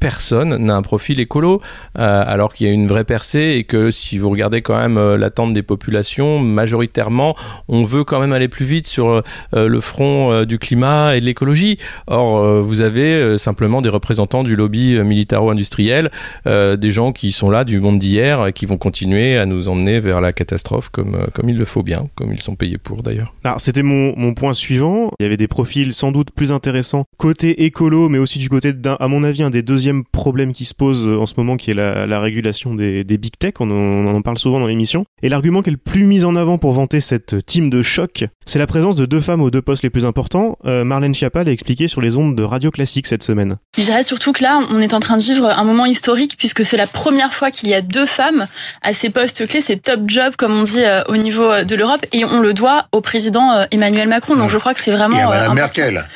personne 0.00 0.56
n'a 0.56 0.74
un 0.74 0.82
profil 0.82 1.20
écolo, 1.20 1.60
alors 1.94 2.52
qu'il 2.52 2.66
y 2.66 2.70
a 2.70 2.72
une 2.72 2.86
vraie 2.86 3.04
percée 3.04 3.56
et 3.58 3.64
que 3.64 3.90
si 3.90 4.18
vous 4.18 4.30
regardez 4.30 4.62
quand 4.62 4.76
même 4.76 5.14
l'attente 5.14 5.52
des 5.52 5.62
populations, 5.62 6.38
majoritairement, 6.38 7.36
on 7.68 7.84
veut 7.84 8.04
quand 8.04 8.20
même 8.20 8.32
aller 8.32 8.48
plus 8.48 8.64
vite 8.64 8.86
sur 8.86 9.22
le 9.52 9.80
front 9.80 10.44
du 10.44 10.58
climat 10.58 11.16
et 11.16 11.20
de 11.20 11.26
l'écologie. 11.26 11.78
Or, 12.06 12.62
vous 12.62 12.80
avez 12.80 13.38
simplement 13.38 13.82
des 13.82 13.88
représentants 13.88 14.44
du 14.44 14.56
lobby 14.56 14.98
militaro-industriel, 15.02 16.10
des 16.88 16.94
gens 16.94 17.12
qui 17.12 17.32
sont 17.32 17.50
là 17.50 17.64
du 17.64 17.80
monde 17.80 17.98
d'hier 17.98 18.46
et 18.46 18.54
qui 18.54 18.64
vont 18.64 18.78
continuer 18.78 19.36
à 19.36 19.44
nous 19.44 19.68
emmener 19.68 20.00
vers 20.00 20.22
la 20.22 20.32
catastrophe 20.32 20.88
comme, 20.88 21.16
euh, 21.16 21.26
comme 21.34 21.50
il 21.50 21.56
le 21.58 21.66
faut 21.66 21.82
bien, 21.82 22.06
comme 22.14 22.32
ils 22.32 22.40
sont 22.40 22.56
payés 22.56 22.78
pour 22.78 23.02
d'ailleurs. 23.02 23.34
Alors 23.44 23.60
c'était 23.60 23.82
mon, 23.82 24.14
mon 24.16 24.32
point 24.32 24.54
suivant. 24.54 25.10
Il 25.20 25.24
y 25.24 25.26
avait 25.26 25.36
des 25.36 25.48
profils 25.48 25.92
sans 25.92 26.12
doute 26.12 26.30
plus 26.30 26.50
intéressants 26.50 27.04
côté 27.18 27.64
écolo, 27.64 28.08
mais 28.08 28.16
aussi 28.16 28.38
du 28.38 28.48
côté, 28.48 28.72
d'un, 28.72 28.96
à 29.00 29.06
mon 29.06 29.22
avis, 29.22 29.42
un 29.42 29.50
des 29.50 29.60
deuxièmes 29.62 30.02
problèmes 30.04 30.54
qui 30.54 30.64
se 30.64 30.74
pose 30.74 31.06
euh, 31.06 31.18
en 31.18 31.26
ce 31.26 31.34
moment, 31.36 31.58
qui 31.58 31.70
est 31.70 31.74
la, 31.74 32.06
la 32.06 32.20
régulation 32.20 32.74
des, 32.74 33.04
des 33.04 33.18
big 33.18 33.32
tech. 33.38 33.52
On, 33.60 33.70
on, 33.70 34.06
en 34.06 34.22
parle 34.22 34.38
souvent 34.38 34.58
dans 34.58 34.66
l'émission. 34.66 35.04
Et 35.22 35.28
l'argument 35.28 35.60
qui 35.60 35.68
est 35.68 35.72
le 35.72 35.76
plus 35.76 36.04
mis 36.04 36.24
en 36.24 36.36
avant 36.36 36.56
pour 36.56 36.72
vanter 36.72 37.00
cette 37.00 37.44
team 37.44 37.68
de 37.68 37.82
choc, 37.82 38.24
c'est 38.46 38.58
la 38.58 38.66
présence 38.66 38.96
de 38.96 39.04
deux 39.04 39.20
femmes 39.20 39.42
aux 39.42 39.50
deux 39.50 39.60
postes 39.60 39.82
les 39.82 39.90
plus 39.90 40.06
importants. 40.06 40.56
Euh, 40.64 40.84
Marlène 40.84 41.14
Schiappa 41.14 41.44
l'a 41.44 41.52
expliqué 41.52 41.86
sur 41.86 42.00
les 42.00 42.16
ondes 42.16 42.34
de 42.34 42.42
Radio 42.42 42.70
Classique 42.70 43.06
cette 43.06 43.22
semaine. 43.22 43.58
Je 43.76 43.82
dirais 43.82 44.02
surtout 44.02 44.32
que 44.32 44.42
là, 44.42 44.60
on 44.70 44.80
est 44.80 44.94
en 44.94 45.00
train 45.00 45.18
de 45.18 45.22
vivre 45.22 45.44
un 45.46 45.64
moment 45.64 45.84
historique 45.84 46.36
puisque 46.38 46.64
c'est 46.64 46.77
la 46.78 46.86
première 46.86 47.32
fois 47.32 47.50
qu'il 47.50 47.68
y 47.68 47.74
a 47.74 47.82
deux 47.82 48.06
femmes 48.06 48.46
à 48.82 48.94
ces 48.94 49.10
postes 49.10 49.46
clés, 49.46 49.60
c'est 49.60 49.82
top 49.82 50.02
job 50.06 50.34
comme 50.36 50.56
on 50.56 50.62
dit 50.62 50.82
euh, 50.84 51.02
au 51.08 51.16
niveau 51.16 51.44
euh, 51.44 51.64
de 51.64 51.74
l'Europe 51.74 52.06
et 52.12 52.24
on 52.24 52.40
le 52.40 52.54
doit 52.54 52.86
au 52.92 53.00
président 53.00 53.52
euh, 53.52 53.64
Emmanuel 53.72 54.08
Macron. 54.08 54.36
Donc 54.36 54.48
je 54.48 54.58
crois 54.58 54.74
que 54.74 54.80
c'est 54.82 54.92
vraiment 54.92 55.18
et 55.18 55.36
à 55.36 55.52
Merkel. 55.52 56.06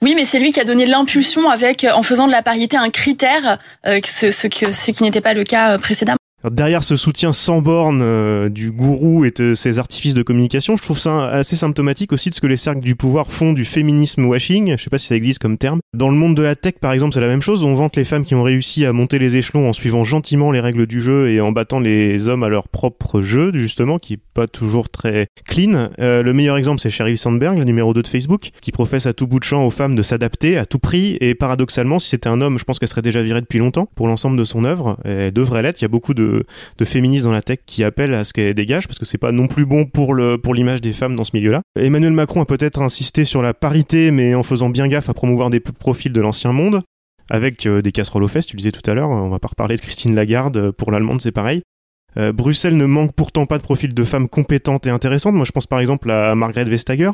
Oui, 0.00 0.14
mais 0.14 0.24
c'est 0.24 0.38
lui 0.38 0.52
qui 0.52 0.60
a 0.60 0.64
donné 0.64 0.86
l'impulsion 0.86 1.50
avec 1.50 1.86
en 1.92 2.02
faisant 2.02 2.26
de 2.28 2.32
la 2.32 2.42
parité 2.42 2.76
un 2.76 2.90
critère, 2.90 3.58
ce, 3.84 4.30
ce, 4.30 4.46
que, 4.46 4.72
ce 4.72 4.90
qui 4.90 5.02
n'était 5.02 5.20
pas 5.20 5.34
le 5.34 5.44
cas 5.44 5.78
précédemment. 5.78 6.18
Derrière 6.50 6.82
ce 6.82 6.96
soutien 6.96 7.32
sans 7.32 7.62
borne 7.62 8.00
euh, 8.02 8.48
du 8.48 8.72
gourou 8.72 9.24
et 9.24 9.30
de 9.30 9.54
ses 9.54 9.78
artifices 9.78 10.14
de 10.14 10.22
communication, 10.22 10.76
je 10.76 10.82
trouve 10.82 10.98
ça 10.98 11.28
assez 11.28 11.56
symptomatique 11.56 12.12
aussi 12.12 12.30
de 12.30 12.34
ce 12.34 12.40
que 12.40 12.46
les 12.46 12.56
cercles 12.56 12.80
du 12.80 12.96
pouvoir 12.96 13.30
font 13.30 13.52
du 13.52 13.64
féminisme 13.64 14.24
washing. 14.24 14.76
Je 14.76 14.82
sais 14.82 14.90
pas 14.90 14.98
si 14.98 15.06
ça 15.06 15.16
existe 15.16 15.38
comme 15.38 15.58
terme. 15.58 15.80
Dans 15.94 16.10
le 16.10 16.16
monde 16.16 16.34
de 16.34 16.42
la 16.42 16.56
tech, 16.56 16.74
par 16.80 16.92
exemple, 16.92 17.14
c'est 17.14 17.20
la 17.20 17.28
même 17.28 17.42
chose. 17.42 17.64
On 17.64 17.74
vante 17.74 17.96
les 17.96 18.04
femmes 18.04 18.24
qui 18.24 18.34
ont 18.34 18.42
réussi 18.42 18.84
à 18.84 18.92
monter 18.92 19.18
les 19.18 19.36
échelons 19.36 19.68
en 19.68 19.72
suivant 19.72 20.04
gentiment 20.04 20.50
les 20.50 20.60
règles 20.60 20.86
du 20.86 21.00
jeu 21.00 21.30
et 21.30 21.40
en 21.40 21.52
battant 21.52 21.80
les 21.80 22.28
hommes 22.28 22.42
à 22.42 22.48
leur 22.48 22.68
propre 22.68 23.22
jeu, 23.22 23.52
justement, 23.54 23.98
qui 23.98 24.14
est 24.14 24.20
pas 24.34 24.46
toujours 24.46 24.88
très 24.88 25.28
clean. 25.48 25.90
Euh, 26.00 26.22
le 26.22 26.32
meilleur 26.32 26.56
exemple, 26.56 26.80
c'est 26.80 26.90
Sheryl 26.90 27.18
Sandberg, 27.18 27.58
le 27.58 27.64
numéro 27.64 27.92
2 27.94 28.02
de 28.02 28.06
Facebook, 28.06 28.50
qui 28.60 28.72
professe 28.72 29.06
à 29.06 29.12
tout 29.12 29.26
bout 29.26 29.38
de 29.38 29.44
champ 29.44 29.66
aux 29.66 29.70
femmes 29.70 29.94
de 29.94 30.02
s'adapter 30.02 30.58
à 30.58 30.66
tout 30.66 30.78
prix. 30.78 31.16
Et 31.20 31.34
paradoxalement, 31.34 31.98
si 31.98 32.10
c'était 32.10 32.28
un 32.28 32.40
homme, 32.40 32.58
je 32.58 32.64
pense 32.64 32.78
qu'elle 32.78 32.88
serait 32.88 33.02
déjà 33.02 33.22
virée 33.22 33.40
depuis 33.40 33.58
longtemps 33.58 33.88
pour 33.94 34.08
l'ensemble 34.08 34.36
de 34.36 34.44
son 34.44 34.64
œuvre. 34.64 34.98
Elle 35.04 35.32
devrait 35.32 35.62
l'être. 35.62 35.80
Il 35.80 35.84
y 35.84 35.86
a 35.86 35.88
beaucoup 35.88 36.14
de 36.14 36.31
de, 36.78 36.84
féministes 36.84 37.24
dans 37.24 37.32
la 37.32 37.42
tech 37.42 37.58
qui 37.66 37.84
appellent 37.84 38.14
à 38.14 38.24
ce 38.24 38.32
qu'elle 38.32 38.54
dégage 38.54 38.86
parce 38.86 38.98
que 38.98 39.04
c'est 39.04 39.18
pas 39.18 39.32
non 39.32 39.46
plus 39.46 39.66
bon 39.66 39.84
pour 39.86 40.14
le 40.14 40.38
pour 40.38 40.54
l'image 40.54 40.80
des 40.80 40.92
femmes 40.92 41.16
dans 41.16 41.24
ce 41.24 41.30
milieu-là. 41.34 41.62
Emmanuel 41.78 42.12
Macron 42.12 42.42
a 42.42 42.46
peut-être 42.46 42.82
insisté 42.82 43.24
sur 43.24 43.42
la 43.42 43.54
parité, 43.54 44.10
mais 44.10 44.34
en 44.34 44.42
faisant 44.42 44.68
bien 44.68 44.88
gaffe 44.88 45.08
à 45.08 45.14
promouvoir 45.14 45.50
des 45.50 45.60
profils 45.60 46.12
de 46.12 46.20
l'ancien 46.20 46.52
monde 46.52 46.82
avec 47.30 47.66
euh, 47.66 47.82
des 47.82 47.92
casseroles 47.92 48.24
aux 48.24 48.28
fesses, 48.28 48.46
tu 48.46 48.56
disais 48.56 48.72
tout 48.72 48.88
à 48.90 48.94
l'heure, 48.94 49.10
on 49.10 49.28
va 49.28 49.38
pas 49.38 49.48
reparler 49.48 49.76
de 49.76 49.80
Christine 49.80 50.14
Lagarde, 50.14 50.56
euh, 50.56 50.72
pour 50.72 50.90
l'allemande 50.90 51.20
c'est 51.20 51.32
pareil. 51.32 51.62
Euh, 52.18 52.30
Bruxelles 52.30 52.76
ne 52.76 52.84
manque 52.84 53.14
pourtant 53.14 53.46
pas 53.46 53.56
de 53.56 53.62
profils 53.62 53.92
de 53.94 54.04
femmes 54.04 54.28
compétentes 54.28 54.86
et 54.86 54.90
intéressantes. 54.90 55.34
Moi, 55.34 55.46
je 55.46 55.52
pense 55.52 55.66
par 55.66 55.80
exemple 55.80 56.10
à 56.10 56.34
Margrethe 56.34 56.68
Vestager, 56.68 57.10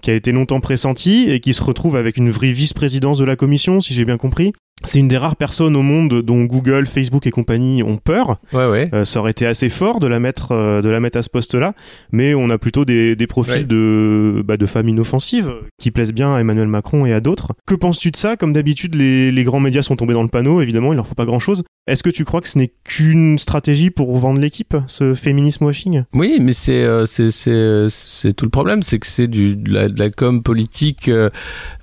qui 0.00 0.10
a 0.12 0.14
été 0.14 0.30
longtemps 0.30 0.60
pressentie 0.60 1.28
et 1.28 1.40
qui 1.40 1.54
se 1.54 1.62
retrouve 1.62 1.96
avec 1.96 2.18
une 2.18 2.30
vraie 2.30 2.52
vice-présidence 2.52 3.18
de 3.18 3.24
la 3.24 3.34
commission, 3.34 3.80
si 3.80 3.94
j'ai 3.94 4.04
bien 4.04 4.16
compris. 4.16 4.52
C'est 4.84 5.00
une 5.00 5.08
des 5.08 5.16
rares 5.16 5.36
personnes 5.36 5.76
au 5.76 5.82
monde 5.82 6.22
dont 6.22 6.44
Google, 6.44 6.86
Facebook 6.86 7.26
et 7.26 7.30
compagnie 7.30 7.82
ont 7.82 7.96
peur. 7.96 8.38
Ouais, 8.52 8.88
euh, 8.92 9.04
ça 9.04 9.20
aurait 9.20 9.32
été 9.32 9.46
assez 9.46 9.68
fort 9.68 9.98
de 10.00 10.06
la 10.06 10.20
mettre, 10.20 10.52
euh, 10.52 10.82
de 10.82 10.88
la 10.88 11.00
mettre 11.00 11.18
à 11.18 11.22
ce 11.22 11.30
poste-là, 11.30 11.74
mais 12.12 12.34
on 12.34 12.48
a 12.50 12.58
plutôt 12.58 12.84
des, 12.84 13.16
des 13.16 13.26
profils 13.26 13.66
de, 13.66 14.42
bah, 14.46 14.56
de 14.56 14.66
femmes 14.66 14.88
inoffensives 14.88 15.52
qui 15.80 15.90
plaisent 15.90 16.12
bien 16.12 16.34
à 16.34 16.40
Emmanuel 16.40 16.68
Macron 16.68 17.06
et 17.06 17.12
à 17.12 17.20
d'autres. 17.20 17.52
Que 17.66 17.74
penses-tu 17.74 18.10
de 18.10 18.16
ça? 18.16 18.36
Comme 18.36 18.52
d'habitude, 18.52 18.94
les, 18.94 19.32
les, 19.32 19.44
grands 19.44 19.60
médias 19.60 19.82
sont 19.82 19.96
tombés 19.96 20.14
dans 20.14 20.22
le 20.22 20.28
panneau. 20.28 20.60
Évidemment, 20.60 20.92
il 20.92 20.96
leur 20.96 21.06
faut 21.06 21.14
pas 21.14 21.26
grand-chose. 21.26 21.64
Est-ce 21.88 22.02
que 22.02 22.10
tu 22.10 22.24
crois 22.24 22.40
que 22.40 22.48
ce 22.48 22.58
n'est 22.58 22.72
qu'une 22.84 23.38
stratégie 23.38 23.90
pour 23.90 24.16
vendre 24.16 24.40
l'équipe, 24.40 24.76
ce 24.86 25.14
féminisme 25.14 25.64
washing? 25.64 26.04
Oui, 26.14 26.38
mais 26.40 26.52
c'est 26.52 26.84
euh, 26.84 27.88
tout 28.36 28.44
le 28.44 28.50
problème, 28.50 28.82
c'est 28.82 28.98
que 28.98 29.06
c'est 29.06 29.26
de 29.26 29.56
la, 29.72 30.10
com 30.10 30.42
politique 30.42 31.10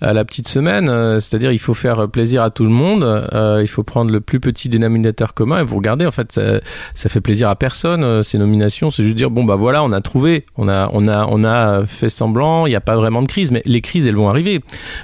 à 0.01 0.13
la 0.13 0.25
petite 0.25 0.47
semaine. 0.47 1.19
C'est-à-dire, 1.19 1.51
il 1.51 1.59
faut 1.59 1.73
faire 1.73 2.07
plaisir 2.09 2.41
à 2.43 2.49
tout 2.49 2.63
le 2.63 2.69
monde 2.69 2.85
euh, 3.33 3.59
il 3.61 3.67
faut 3.67 3.83
prendre 3.83 4.11
le 4.11 4.21
plus 4.21 4.39
petit 4.39 4.69
dénominateur 4.69 5.33
commun 5.33 5.59
et 5.59 5.63
vous 5.63 5.77
regardez, 5.77 6.05
en 6.05 6.11
fait, 6.11 6.31
ça, 6.31 6.59
ça 6.93 7.09
fait 7.09 7.21
plaisir 7.21 7.49
à 7.49 7.55
personne, 7.55 8.03
euh, 8.03 8.21
ces 8.21 8.37
nominations. 8.37 8.91
C'est 8.91 9.03
juste 9.03 9.15
dire, 9.15 9.31
bon, 9.31 9.43
bah 9.43 9.55
voilà, 9.55 9.83
on 9.83 9.91
a 9.91 10.01
trouvé, 10.01 10.45
on 10.57 10.67
a, 10.67 10.89
on 10.93 11.07
a, 11.07 11.25
on 11.29 11.43
a 11.43 11.85
fait 11.85 12.09
semblant, 12.09 12.65
il 12.65 12.69
n'y 12.69 12.75
a 12.75 12.81
pas 12.81 12.95
vraiment 12.95 13.21
de 13.21 13.27
crise, 13.27 13.51
mais 13.51 13.61
les 13.65 13.81
crises, 13.81 14.07
elles 14.07 14.15
vont 14.15 14.29
arriver. 14.29 14.61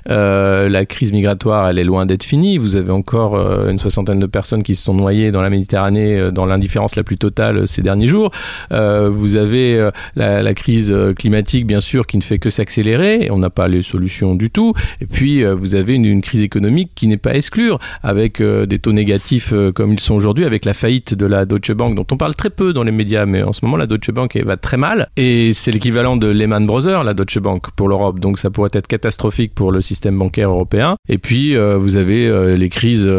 Euh, 0.10 0.70
la 0.70 0.86
crise 0.86 1.12
migratoire, 1.12 1.67
elle 1.67 1.79
est 1.79 1.84
loin 1.84 2.05
d'être 2.05 2.24
finie. 2.24 2.58
Vous 2.58 2.75
avez 2.75 2.91
encore 2.91 3.36
une 3.67 3.79
soixantaine 3.79 4.20
de 4.20 4.27
personnes 4.27 4.63
qui 4.63 4.75
se 4.75 4.84
sont 4.84 4.90
noyées 4.93 5.31
dans 5.31 5.41
la 5.41 5.50
Méditerranée 5.50 6.31
dans 6.31 6.45
l'indifférence 6.45 6.95
la 6.95 7.03
plus 7.03 7.17
totale 7.17 7.67
ces 7.67 7.81
derniers 7.81 8.07
jours. 8.07 8.31
vous 8.69 9.36
avez 9.36 9.89
la, 10.15 10.53
crise 10.53 10.93
climatique, 11.17 11.65
bien 11.65 11.79
sûr, 11.79 12.05
qui 12.05 12.17
ne 12.17 12.21
fait 12.21 12.39
que 12.39 12.50
s'accélérer. 12.50 13.29
On 13.31 13.38
n'a 13.38 13.50
pas 13.50 13.67
les 13.67 13.81
solutions 13.81 14.36
du 14.36 14.50
tout. 14.50 14.74
Et 15.00 15.05
puis, 15.05 15.43
vous 15.43 15.75
avez 15.75 15.95
une, 15.95 16.21
crise 16.21 16.41
économique 16.41 16.91
qui 16.95 17.07
n'est 17.07 17.17
pas 17.17 17.36
exclue 17.36 17.71
avec 18.03 18.41
euh, 18.41 18.65
des 18.65 18.79
taux 18.79 18.91
négatifs 18.91 19.51
euh, 19.53 19.71
comme 19.71 19.93
ils 19.93 20.00
sont 20.00 20.15
aujourd'hui, 20.15 20.45
avec 20.45 20.65
la 20.65 20.74
faillite 20.74 21.13
de 21.13 21.25
la 21.25 21.45
Deutsche 21.45 21.71
Bank, 21.71 21.95
dont 21.95 22.05
on 22.12 22.17
parle 22.17 22.36
très 22.36 22.50
peu 22.50 22.74
dans 22.74 22.83
les 22.83 22.91
médias, 22.91 23.25
mais 23.25 23.43
en 23.43 23.53
ce 23.53 23.63
moment, 23.63 23.77
la 23.77 23.88
Deutsche 23.88 24.12
Bank 24.12 24.38
va 24.43 24.57
très 24.57 24.77
mal. 24.77 25.10
Et 25.17 25.51
c'est 25.53 25.71
l'équivalent 25.71 26.17
de 26.17 26.27
Lehman 26.27 26.65
Brothers, 26.65 27.03
la 27.03 27.13
Deutsche 27.13 27.39
Bank, 27.39 27.71
pour 27.75 27.88
l'Europe. 27.88 28.19
Donc 28.19 28.39
ça 28.39 28.50
pourrait 28.50 28.69
être 28.74 28.88
catastrophique 28.88 29.53
pour 29.53 29.71
le 29.71 29.81
système 29.81 30.17
bancaire 30.17 30.50
européen. 30.50 30.95
Et 31.10 31.17
puis, 31.17 31.55
euh, 31.55 31.77
vous 31.77 31.98
avez 31.98 32.12
les 32.55 32.69
crises 32.69 33.10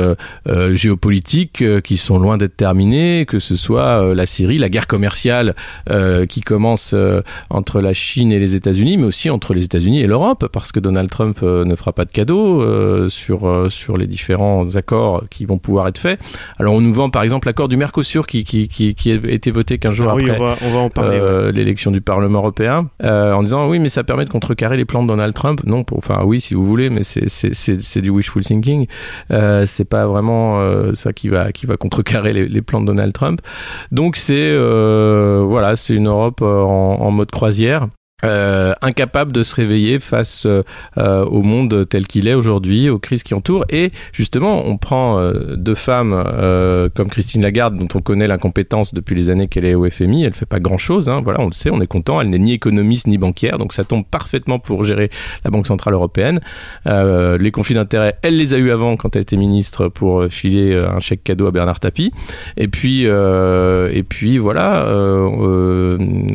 géopolitiques 0.72 1.61
qui 1.82 1.96
sont 1.96 2.18
loin 2.18 2.36
d'être 2.36 2.56
terminées, 2.56 3.26
que 3.26 3.38
ce 3.38 3.56
soit 3.56 4.14
la 4.14 4.26
Syrie, 4.26 4.58
la 4.58 4.68
guerre 4.68 4.86
commerciale 4.86 5.54
qui 6.28 6.40
commence 6.40 6.94
entre 7.50 7.80
la 7.80 7.92
Chine 7.92 8.32
et 8.32 8.38
les 8.38 8.54
États-Unis, 8.54 8.96
mais 8.96 9.04
aussi 9.04 9.30
entre 9.30 9.54
les 9.54 9.64
États-Unis 9.64 10.00
et 10.00 10.06
l'Europe, 10.06 10.48
parce 10.52 10.72
que 10.72 10.80
Donald 10.80 11.10
Trump 11.10 11.42
ne 11.42 11.74
fera 11.74 11.92
pas 11.92 12.04
de 12.04 12.10
cadeaux 12.10 13.08
sur, 13.08 13.66
sur 13.70 13.96
les 13.96 14.06
différents 14.06 14.74
accords 14.74 15.24
qui 15.30 15.44
vont 15.44 15.58
pouvoir 15.58 15.88
être 15.88 15.98
faits. 15.98 16.20
Alors 16.58 16.74
on 16.74 16.80
nous 16.80 16.92
vend 16.92 17.10
par 17.10 17.22
exemple 17.22 17.48
l'accord 17.48 17.68
du 17.68 17.76
Mercosur 17.76 18.26
qui, 18.26 18.44
qui, 18.44 18.68
qui, 18.68 19.12
a 19.12 19.14
été 19.14 19.50
voté 19.50 19.78
15 19.78 19.94
jours 19.94 20.08
ah 20.10 20.54
après 20.84 21.20
euh, 21.20 21.52
l'élection 21.52 21.90
du 21.90 22.00
Parlement 22.00 22.38
européen 22.38 22.88
euh, 23.02 23.32
en 23.32 23.42
disant 23.42 23.68
oui 23.68 23.78
mais 23.78 23.88
ça 23.88 24.04
permet 24.04 24.24
de 24.24 24.30
contrecarrer 24.30 24.76
les 24.76 24.84
plans 24.84 25.02
de 25.02 25.08
Donald 25.08 25.34
Trump. 25.34 25.60
Non, 25.64 25.84
enfin 25.92 26.22
oui 26.24 26.40
si 26.40 26.54
vous 26.54 26.66
voulez 26.66 26.90
mais 26.90 27.02
c'est 27.02 28.00
du 28.00 28.10
wishful 28.10 28.42
thinking. 28.42 28.86
Euh, 29.30 29.64
c'est 29.66 29.84
pas 29.84 30.06
vraiment 30.06 30.60
euh, 30.60 30.94
ça 30.94 31.12
qui 31.12 31.28
va, 31.28 31.51
qui 31.52 31.66
va 31.66 31.76
contrecarrer 31.76 32.32
les, 32.32 32.62
plans 32.62 32.80
de 32.80 32.86
Donald 32.86 33.12
Trump. 33.12 33.40
Donc 33.90 34.16
c'est 34.16 34.56
voilà 34.56 35.76
c'est 35.76 35.94
une 35.94 36.08
Europe 36.08 36.42
en, 36.42 37.00
en 37.00 37.10
mode 37.10 37.30
croisière. 37.30 37.88
Euh, 38.24 38.72
incapable 38.82 39.32
de 39.32 39.42
se 39.42 39.52
réveiller 39.52 39.98
face 39.98 40.46
euh, 40.46 40.62
euh, 40.96 41.24
au 41.24 41.42
monde 41.42 41.88
tel 41.88 42.06
qu'il 42.06 42.28
est 42.28 42.34
aujourd'hui, 42.34 42.88
aux 42.88 43.00
crises 43.00 43.24
qui 43.24 43.34
entourent. 43.34 43.64
Et 43.68 43.90
justement, 44.12 44.64
on 44.64 44.76
prend 44.76 45.20
deux 45.56 45.74
femmes 45.74 46.12
comme 46.94 47.08
Christine 47.08 47.42
Lagarde, 47.42 47.76
dont 47.76 47.88
on 47.94 48.00
connaît 48.00 48.26
l'incompétence 48.26 48.94
depuis 48.94 49.16
les 49.16 49.30
années 49.30 49.48
qu'elle 49.48 49.64
est 49.64 49.74
au 49.74 49.88
FMI. 49.88 50.24
Elle 50.24 50.34
fait 50.34 50.46
pas 50.46 50.60
grand-chose. 50.60 51.08
Hein. 51.08 51.20
Voilà, 51.24 51.40
on 51.40 51.46
le 51.46 51.52
sait, 51.52 51.70
on 51.70 51.80
est 51.80 51.86
content. 51.86 52.20
Elle 52.20 52.30
n'est 52.30 52.38
ni 52.38 52.52
économiste 52.52 53.06
ni 53.06 53.18
banquière, 53.18 53.58
donc 53.58 53.72
ça 53.72 53.84
tombe 53.84 54.04
parfaitement 54.04 54.58
pour 54.58 54.84
gérer 54.84 55.10
la 55.44 55.50
Banque 55.50 55.66
centrale 55.66 55.94
européenne. 55.94 56.40
les 56.86 57.50
conflits 57.50 57.74
d'intérêts, 57.74 58.16
elle 58.22 58.36
les 58.36 58.54
a 58.54 58.58
eu 58.58 58.70
avant 58.70 58.96
quand 58.96 59.16
elle 59.16 59.22
était 59.22 59.36
ministre 59.36 59.88
pour 59.88 60.24
filer 60.26 60.74
un 60.74 61.00
chèque 61.00 61.24
cadeau 61.24 61.46
à 61.46 61.50
Bernard 61.50 61.80
Tapie. 61.80 62.12
Et 62.56 62.68
puis, 62.68 63.02
et 63.02 64.02
puis 64.08 64.38
voilà, 64.38 64.86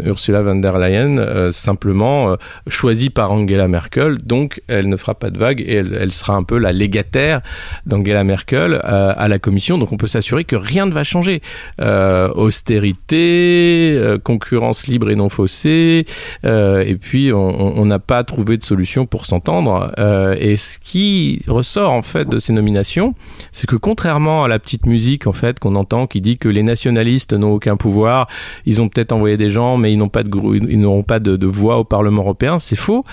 Ursula 0.06 0.42
von 0.42 0.56
der 0.56 0.78
Leyen 0.78 1.52
simplement 1.78 2.32
euh, 2.32 2.36
choisie 2.68 3.12
par 3.12 3.32
Angela 3.32 3.68
Merkel, 3.68 4.18
donc 4.18 4.62
elle 4.68 4.90
ne 4.90 4.98
fera 4.98 5.14
pas 5.14 5.30
de 5.30 5.38
vague 5.38 5.62
et 5.62 5.76
elle, 5.76 6.12
sera 6.12 6.34
un 6.34 6.42
peu 6.42 6.58
la 6.58 6.72
légataire 6.72 7.42
d'Angela 7.86 8.24
Merkel 8.24 8.82
euh, 8.84 9.14
à 9.16 9.28
la 9.28 9.38
Commission. 9.38 9.78
Donc 9.78 9.92
on 9.92 9.98
peut 9.98 10.08
s'assurer 10.08 10.44
que 10.44 10.56
rien 10.56 10.88
ne 10.88 10.92
va 10.92 11.04
changer. 11.04 11.42
Euh, 11.80 12.30
austérité, 12.34 14.18
concurrence 14.24 14.88
libre 14.88 15.12
et 15.12 15.16
non 15.16 15.30
faussée, 15.30 16.06
et 16.44 16.98
puis 17.00 17.32
on 17.32 17.86
n'a 17.86 18.00
pas 18.00 18.24
trouvé 18.24 18.58
de 18.58 18.64
solution 18.64 19.06
pour 19.06 19.26
s'entendre. 19.26 19.92
et 20.40 20.58
ce 20.58 20.80
qui 20.80 21.42
ressort 21.48 21.92
en 21.92 22.02
fait 22.02 22.28
de 22.28 22.40
ces 22.40 22.54
nominations, 22.54 23.14
c'est 23.52 23.68
que 23.68 23.76
contrairement 23.76 24.44
à 24.44 24.48
la 24.48 24.58
petite 24.58 24.86
musique 24.86 25.28
en 25.28 25.34
fait 25.34 25.60
qu'on 25.60 25.76
entend 25.76 26.08
qui 26.08 26.22
dit 26.22 26.38
que 26.38 26.50
les 26.50 26.64
nationalistes 26.64 27.34
n'ont 27.34 27.52
aucun 27.52 27.78
pouvoir, 27.78 28.28
ils 28.66 28.82
ont 28.82 28.90
peut-être 28.90 29.12
envoyé 29.12 29.38
des 29.38 29.50
gens, 29.50 29.78
mais 29.78 29.92
ils 29.94 29.98
n'ont 29.98 30.10
pas 30.10 30.24
de 30.24 30.30
ils 30.56 30.80
n'auront 30.80 31.04
pas 31.04 31.20
de, 31.20 31.36
de 31.36 31.48
voix 31.48 31.67
au 31.76 31.84
Parlement 31.84 32.22
européen, 32.22 32.60
c'est 32.60 32.76
faux. 32.76 33.04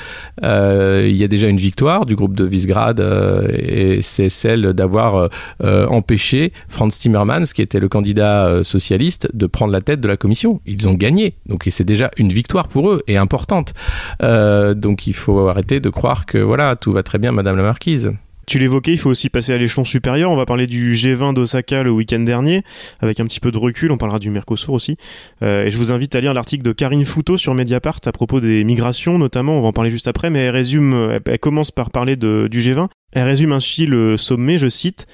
Euh, 0.42 1.06
il 1.08 1.16
y 1.16 1.25
a 1.25 1.28
déjà 1.28 1.49
une 1.49 1.56
victoire 1.56 2.06
du 2.06 2.14
groupe 2.14 2.37
de 2.37 2.44
Visegrad 2.44 3.00
euh, 3.00 3.49
et 3.50 4.02
c'est 4.02 4.28
celle 4.28 4.73
d'avoir 4.73 5.28
euh, 5.62 5.87
empêché 5.87 6.52
Franz 6.68 6.99
Timmermans, 6.99 7.44
qui 7.54 7.62
était 7.62 7.80
le 7.80 7.88
candidat 7.88 8.62
socialiste, 8.62 9.28
de 9.34 9.46
prendre 9.46 9.73
la 9.73 9.80
tête 9.80 10.00
de 10.00 10.08
la 10.08 10.16
commission. 10.16 10.61
Ils 10.66 10.88
ont 10.88 10.94
gagné, 10.94 11.37
donc 11.46 11.66
c'est 11.68 11.84
déjà 11.84 12.11
une 12.16 12.32
victoire 12.32 12.68
pour 12.68 12.90
eux 12.90 13.02
et 13.08 13.16
importante. 13.16 13.75
donc 14.20 15.06
il 15.06 15.14
faut 15.14 15.49
arrêter 15.49 15.80
de 15.80 15.90
croire 15.90 16.26
que 16.26 16.38
voilà 16.38 16.76
tout 16.76 16.92
va 16.92 17.02
très 17.02 17.18
bien, 17.18 17.32
Madame 17.32 17.56
la 17.56 17.62
Marquise. 17.62 18.12
Tu 18.46 18.58
l'évoquais, 18.58 18.92
il 18.92 18.98
faut 18.98 19.10
aussi 19.10 19.28
passer 19.28 19.52
à 19.52 19.58
l'échelon 19.58 19.84
supérieur. 19.84 20.30
On 20.30 20.36
va 20.36 20.46
parler 20.46 20.66
du 20.66 20.94
G20 20.94 21.34
d'Osaka 21.34 21.82
le 21.82 21.90
week-end 21.90 22.20
dernier, 22.20 22.62
avec 23.00 23.20
un 23.20 23.24
petit 23.24 23.40
peu 23.40 23.50
de 23.50 23.58
recul. 23.58 23.90
On 23.92 23.98
parlera 23.98 24.18
du 24.18 24.30
Mercosur 24.30 24.72
aussi. 24.72 24.96
Euh, 25.42 25.66
et 25.66 25.70
je 25.70 25.76
vous 25.76 25.92
invite 25.92 26.14
à 26.14 26.20
lire 26.20 26.34
l'article 26.34 26.62
de 26.62 26.72
Karine 26.72 27.04
Fouto 27.04 27.36
sur 27.36 27.54
Mediapart 27.54 28.00
à 28.04 28.12
propos 28.12 28.40
des 28.40 28.64
migrations, 28.64 29.18
notamment. 29.18 29.58
On 29.58 29.62
va 29.62 29.68
en 29.68 29.72
parler 29.72 29.90
juste 29.90 30.08
après, 30.08 30.30
mais 30.30 30.40
elle 30.40 30.54
résume, 30.54 31.18
elle, 31.26 31.38
commence 31.38 31.70
par 31.70 31.90
parler 31.90 32.16
du 32.16 32.48
G20. 32.48 32.88
Elle 33.12 33.24
résume 33.24 33.52
ainsi 33.52 33.86
le 33.86 34.16
sommet, 34.16 34.58
je 34.58 34.68
cite. 34.68 35.06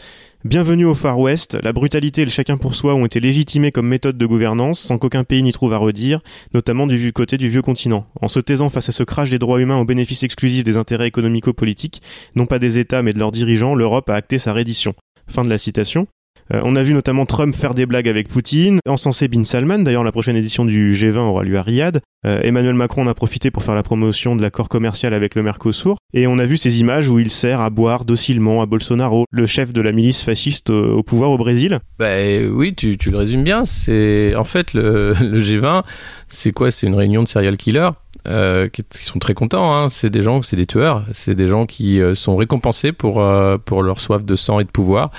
Bienvenue 0.42 0.86
au 0.86 0.94
Far 0.94 1.18
West, 1.18 1.58
la 1.62 1.74
brutalité 1.74 2.22
et 2.22 2.24
le 2.24 2.30
chacun 2.30 2.56
pour 2.56 2.74
soi 2.74 2.94
ont 2.94 3.04
été 3.04 3.20
légitimés 3.20 3.72
comme 3.72 3.86
méthode 3.86 4.16
de 4.16 4.24
gouvernance 4.24 4.80
sans 4.80 4.96
qu'aucun 4.96 5.22
pays 5.22 5.42
n'y 5.42 5.52
trouve 5.52 5.74
à 5.74 5.76
redire, 5.76 6.20
notamment 6.54 6.86
du 6.86 7.12
côté 7.12 7.36
du 7.36 7.50
vieux 7.50 7.60
continent. 7.60 8.06
En 8.22 8.28
se 8.28 8.40
taisant 8.40 8.70
face 8.70 8.88
à 8.88 8.92
ce 8.92 9.02
crash 9.02 9.28
des 9.28 9.38
droits 9.38 9.60
humains 9.60 9.76
au 9.76 9.84
bénéfice 9.84 10.22
exclusif 10.22 10.64
des 10.64 10.78
intérêts 10.78 11.08
économico-politiques, 11.08 12.00
non 12.36 12.46
pas 12.46 12.58
des 12.58 12.78
États 12.78 13.02
mais 13.02 13.12
de 13.12 13.18
leurs 13.18 13.32
dirigeants, 13.32 13.74
l'Europe 13.74 14.08
a 14.08 14.14
acté 14.14 14.38
sa 14.38 14.54
reddition. 14.54 14.94
Fin 15.26 15.42
de 15.42 15.50
la 15.50 15.58
citation. 15.58 16.06
Euh, 16.54 16.62
on 16.64 16.74
a 16.74 16.82
vu 16.82 16.94
notamment 16.94 17.26
Trump 17.26 17.54
faire 17.54 17.74
des 17.74 17.84
blagues 17.84 18.08
avec 18.08 18.28
Poutine, 18.28 18.80
encenser 18.88 19.28
Bin 19.28 19.44
Salman, 19.44 19.80
d'ailleurs 19.80 20.04
la 20.04 20.12
prochaine 20.12 20.36
édition 20.36 20.64
du 20.64 20.94
G20 20.94 21.18
aura 21.18 21.44
lieu 21.44 21.58
à 21.58 21.62
Riyad, 21.62 22.00
Euh, 22.26 22.40
Emmanuel 22.42 22.74
Macron 22.74 23.02
en 23.02 23.06
a 23.06 23.14
profité 23.14 23.50
pour 23.50 23.62
faire 23.62 23.74
la 23.74 23.82
promotion 23.82 24.36
de 24.36 24.42
l'accord 24.42 24.68
commercial 24.68 25.14
avec 25.14 25.34
le 25.34 25.42
Mercosur. 25.42 25.96
Et 26.12 26.26
on 26.26 26.38
a 26.38 26.44
vu 26.44 26.56
ces 26.56 26.80
images 26.80 27.08
où 27.08 27.18
il 27.18 27.30
sert 27.30 27.60
à 27.60 27.70
boire 27.70 28.04
docilement 28.04 28.60
à 28.60 28.66
Bolsonaro, 28.66 29.24
le 29.30 29.46
chef 29.46 29.72
de 29.72 29.80
la 29.80 29.92
milice 29.92 30.22
fasciste 30.22 30.70
au, 30.70 30.98
au 30.98 31.02
pouvoir 31.02 31.30
au 31.30 31.38
Brésil. 31.38 31.80
Bah 31.98 32.16
oui, 32.50 32.74
tu, 32.74 32.98
le 33.10 33.16
résumes 33.16 33.44
bien. 33.44 33.64
C'est 33.64 34.34
en 34.36 34.44
fait 34.44 34.74
le, 34.74 35.14
le 35.20 35.40
G20, 35.40 35.82
c'est 36.28 36.52
quoi? 36.52 36.70
C'est 36.70 36.86
une 36.86 36.94
réunion 36.94 37.22
de 37.22 37.28
serial 37.28 37.56
killers. 37.56 37.90
Euh, 38.28 38.68
qui, 38.68 38.84
sont 38.92 39.18
très 39.18 39.32
contents. 39.32 39.74
Hein. 39.74 39.88
C'est 39.88 40.10
des 40.10 40.20
gens, 40.20 40.42
c'est 40.42 40.56
des 40.56 40.66
tueurs, 40.66 41.04
c'est 41.12 41.34
des 41.34 41.46
gens 41.46 41.64
qui 41.64 42.02
euh, 42.02 42.14
sont 42.14 42.36
récompensés 42.36 42.92
pour 42.92 43.22
euh, 43.22 43.56
pour 43.56 43.82
leur 43.82 43.98
soif 43.98 44.24
de 44.24 44.36
sang 44.36 44.60
et 44.60 44.64
de 44.64 44.70
pouvoir. 44.70 45.10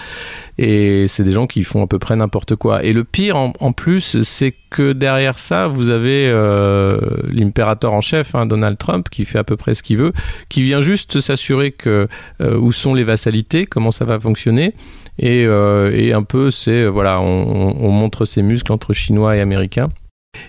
Et 0.59 1.07
c'est 1.07 1.23
des 1.23 1.31
gens 1.31 1.47
qui 1.47 1.63
font 1.63 1.81
à 1.81 1.87
peu 1.87 1.97
près 1.97 2.15
n'importe 2.15 2.55
quoi. 2.55 2.83
Et 2.83 2.93
le 2.93 3.03
pire, 3.03 3.35
en, 3.35 3.71
plus, 3.71 4.21
c'est 4.21 4.53
que 4.69 4.93
derrière 4.93 5.39
ça, 5.39 5.67
vous 5.67 5.89
avez 5.89 6.27
euh, 6.27 6.90
l'impérateur 7.29 7.93
en 7.93 8.01
chef, 8.01 8.35
hein, 8.35 8.45
Donald 8.45 8.77
Trump, 8.77 9.09
qui 9.09 9.25
fait 9.25 9.39
à 9.39 9.43
peu 9.43 9.55
près 9.55 9.73
ce 9.73 9.83
qu'il 9.83 9.97
veut, 9.97 10.13
qui 10.49 10.63
vient 10.63 10.81
juste 10.81 11.19
s'assurer 11.19 11.71
que 11.71 12.07
euh, 12.41 12.57
où 12.57 12.71
sont 12.71 12.93
les 12.93 13.03
vassalités, 13.03 13.65
comment 13.65 13.91
ça 13.91 14.05
va 14.05 14.19
fonctionner. 14.19 14.73
Et, 15.19 15.45
euh, 15.45 16.15
un 16.15 16.23
peu, 16.23 16.51
c'est 16.51 16.87
voilà, 16.87 17.21
on 17.21 17.91
montre 17.91 18.25
ses 18.25 18.41
muscles 18.41 18.71
entre 18.71 18.93
Chinois 18.93 19.35
et 19.37 19.39
Américains. 19.39 19.89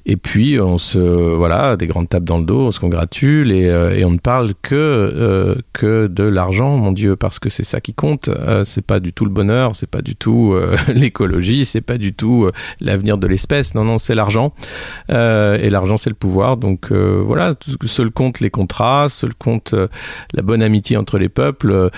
Et 0.06 0.16
puis 0.16 0.60
on 0.60 0.78
se 0.78 0.98
voilà 0.98 1.76
des 1.76 1.86
grandes 1.86 2.08
tapes 2.08 2.24
dans 2.24 2.38
le 2.38 2.44
dos, 2.44 2.66
on 2.66 2.70
se 2.70 2.80
congratule 2.80 3.52
et, 3.52 3.68
euh, 3.68 4.04
on 4.04 4.12
ne 4.12 4.18
parle 4.18 4.52
que 4.62 4.74
euh, 4.74 5.54
que 5.72 6.06
de 6.06 6.24
l'argent, 6.24 6.76
mon 6.76 6.92
Dieu, 6.92 7.16
parce 7.16 7.38
que 7.38 7.48
c'est 7.48 7.64
ça 7.64 7.80
qui 7.80 7.94
compte. 7.94 8.28
Euh, 8.28 8.64
c'est 8.64 8.84
pas 8.84 9.00
du 9.00 9.12
tout 9.12 9.24
le 9.24 9.30
bonheur, 9.30 9.76
c'est 9.76 9.88
pas 9.88 10.02
du 10.02 10.16
tout 10.16 10.54
l'écologie, 10.88 11.64
c'est 11.64 11.80
pas 11.80 11.98
du 11.98 12.14
tout 12.14 12.48
l'avenir 12.80 13.18
de 13.18 13.26
l'espèce. 13.26 13.74
Non 13.74 13.84
non, 13.84 13.98
c'est 13.98 14.14
l'argent 14.14 14.52
et 15.08 15.70
l'argent 15.70 15.96
c'est 15.96 16.10
le 16.10 16.16
pouvoir. 16.16 16.56
Donc 16.56 16.92
voilà, 16.92 17.52
seul 17.84 18.10
compte 18.10 18.40
les 18.40 18.50
contrats, 18.50 19.08
seul 19.08 19.34
compte 19.34 19.74
la 20.32 20.42
bonne 20.42 20.62
amitié 20.62 20.96
entre 20.96 21.18
les 21.18 21.28
peuples, 21.28 21.90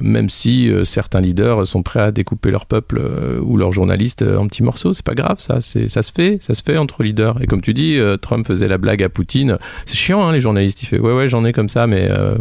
même 0.00 0.28
si 0.28 0.70
certains 0.84 1.20
leaders 1.20 1.66
sont 1.66 1.82
prêts 1.82 2.00
à 2.00 2.12
découper 2.12 2.50
leur 2.50 2.66
peuple 2.66 3.00
ou 3.42 3.56
leurs 3.56 3.72
journalistes 3.72 4.22
en 4.22 4.46
petits 4.46 4.62
morceaux. 4.62 4.92
C'est 4.92 5.04
pas 5.04 5.14
grave, 5.14 5.38
ça. 5.38 5.60
Ça 5.60 6.02
se 6.02 6.12
fait, 6.12 6.38
ça 6.40 6.54
se 6.54 6.62
fait 6.62 6.78
entre 6.78 6.97
leaders. 7.02 7.40
Et 7.42 7.46
comme 7.46 7.60
tu 7.62 7.74
dis, 7.74 7.96
euh, 7.98 8.16
Trump 8.16 8.46
faisait 8.46 8.68
la 8.68 8.78
blague 8.78 9.02
à 9.02 9.08
Poutine. 9.08 9.58
C'est 9.86 9.96
chiant, 9.96 10.26
hein, 10.26 10.32
les 10.32 10.40
journalistes. 10.40 10.82
Il 10.82 10.86
fait 10.86 10.98
ouais 10.98 11.12
ouais, 11.14 11.28
j'en 11.28 11.44
ai 11.44 11.52
comme 11.52 11.68
ça, 11.68 11.86
mais 11.86 12.08
euh, 12.10 12.34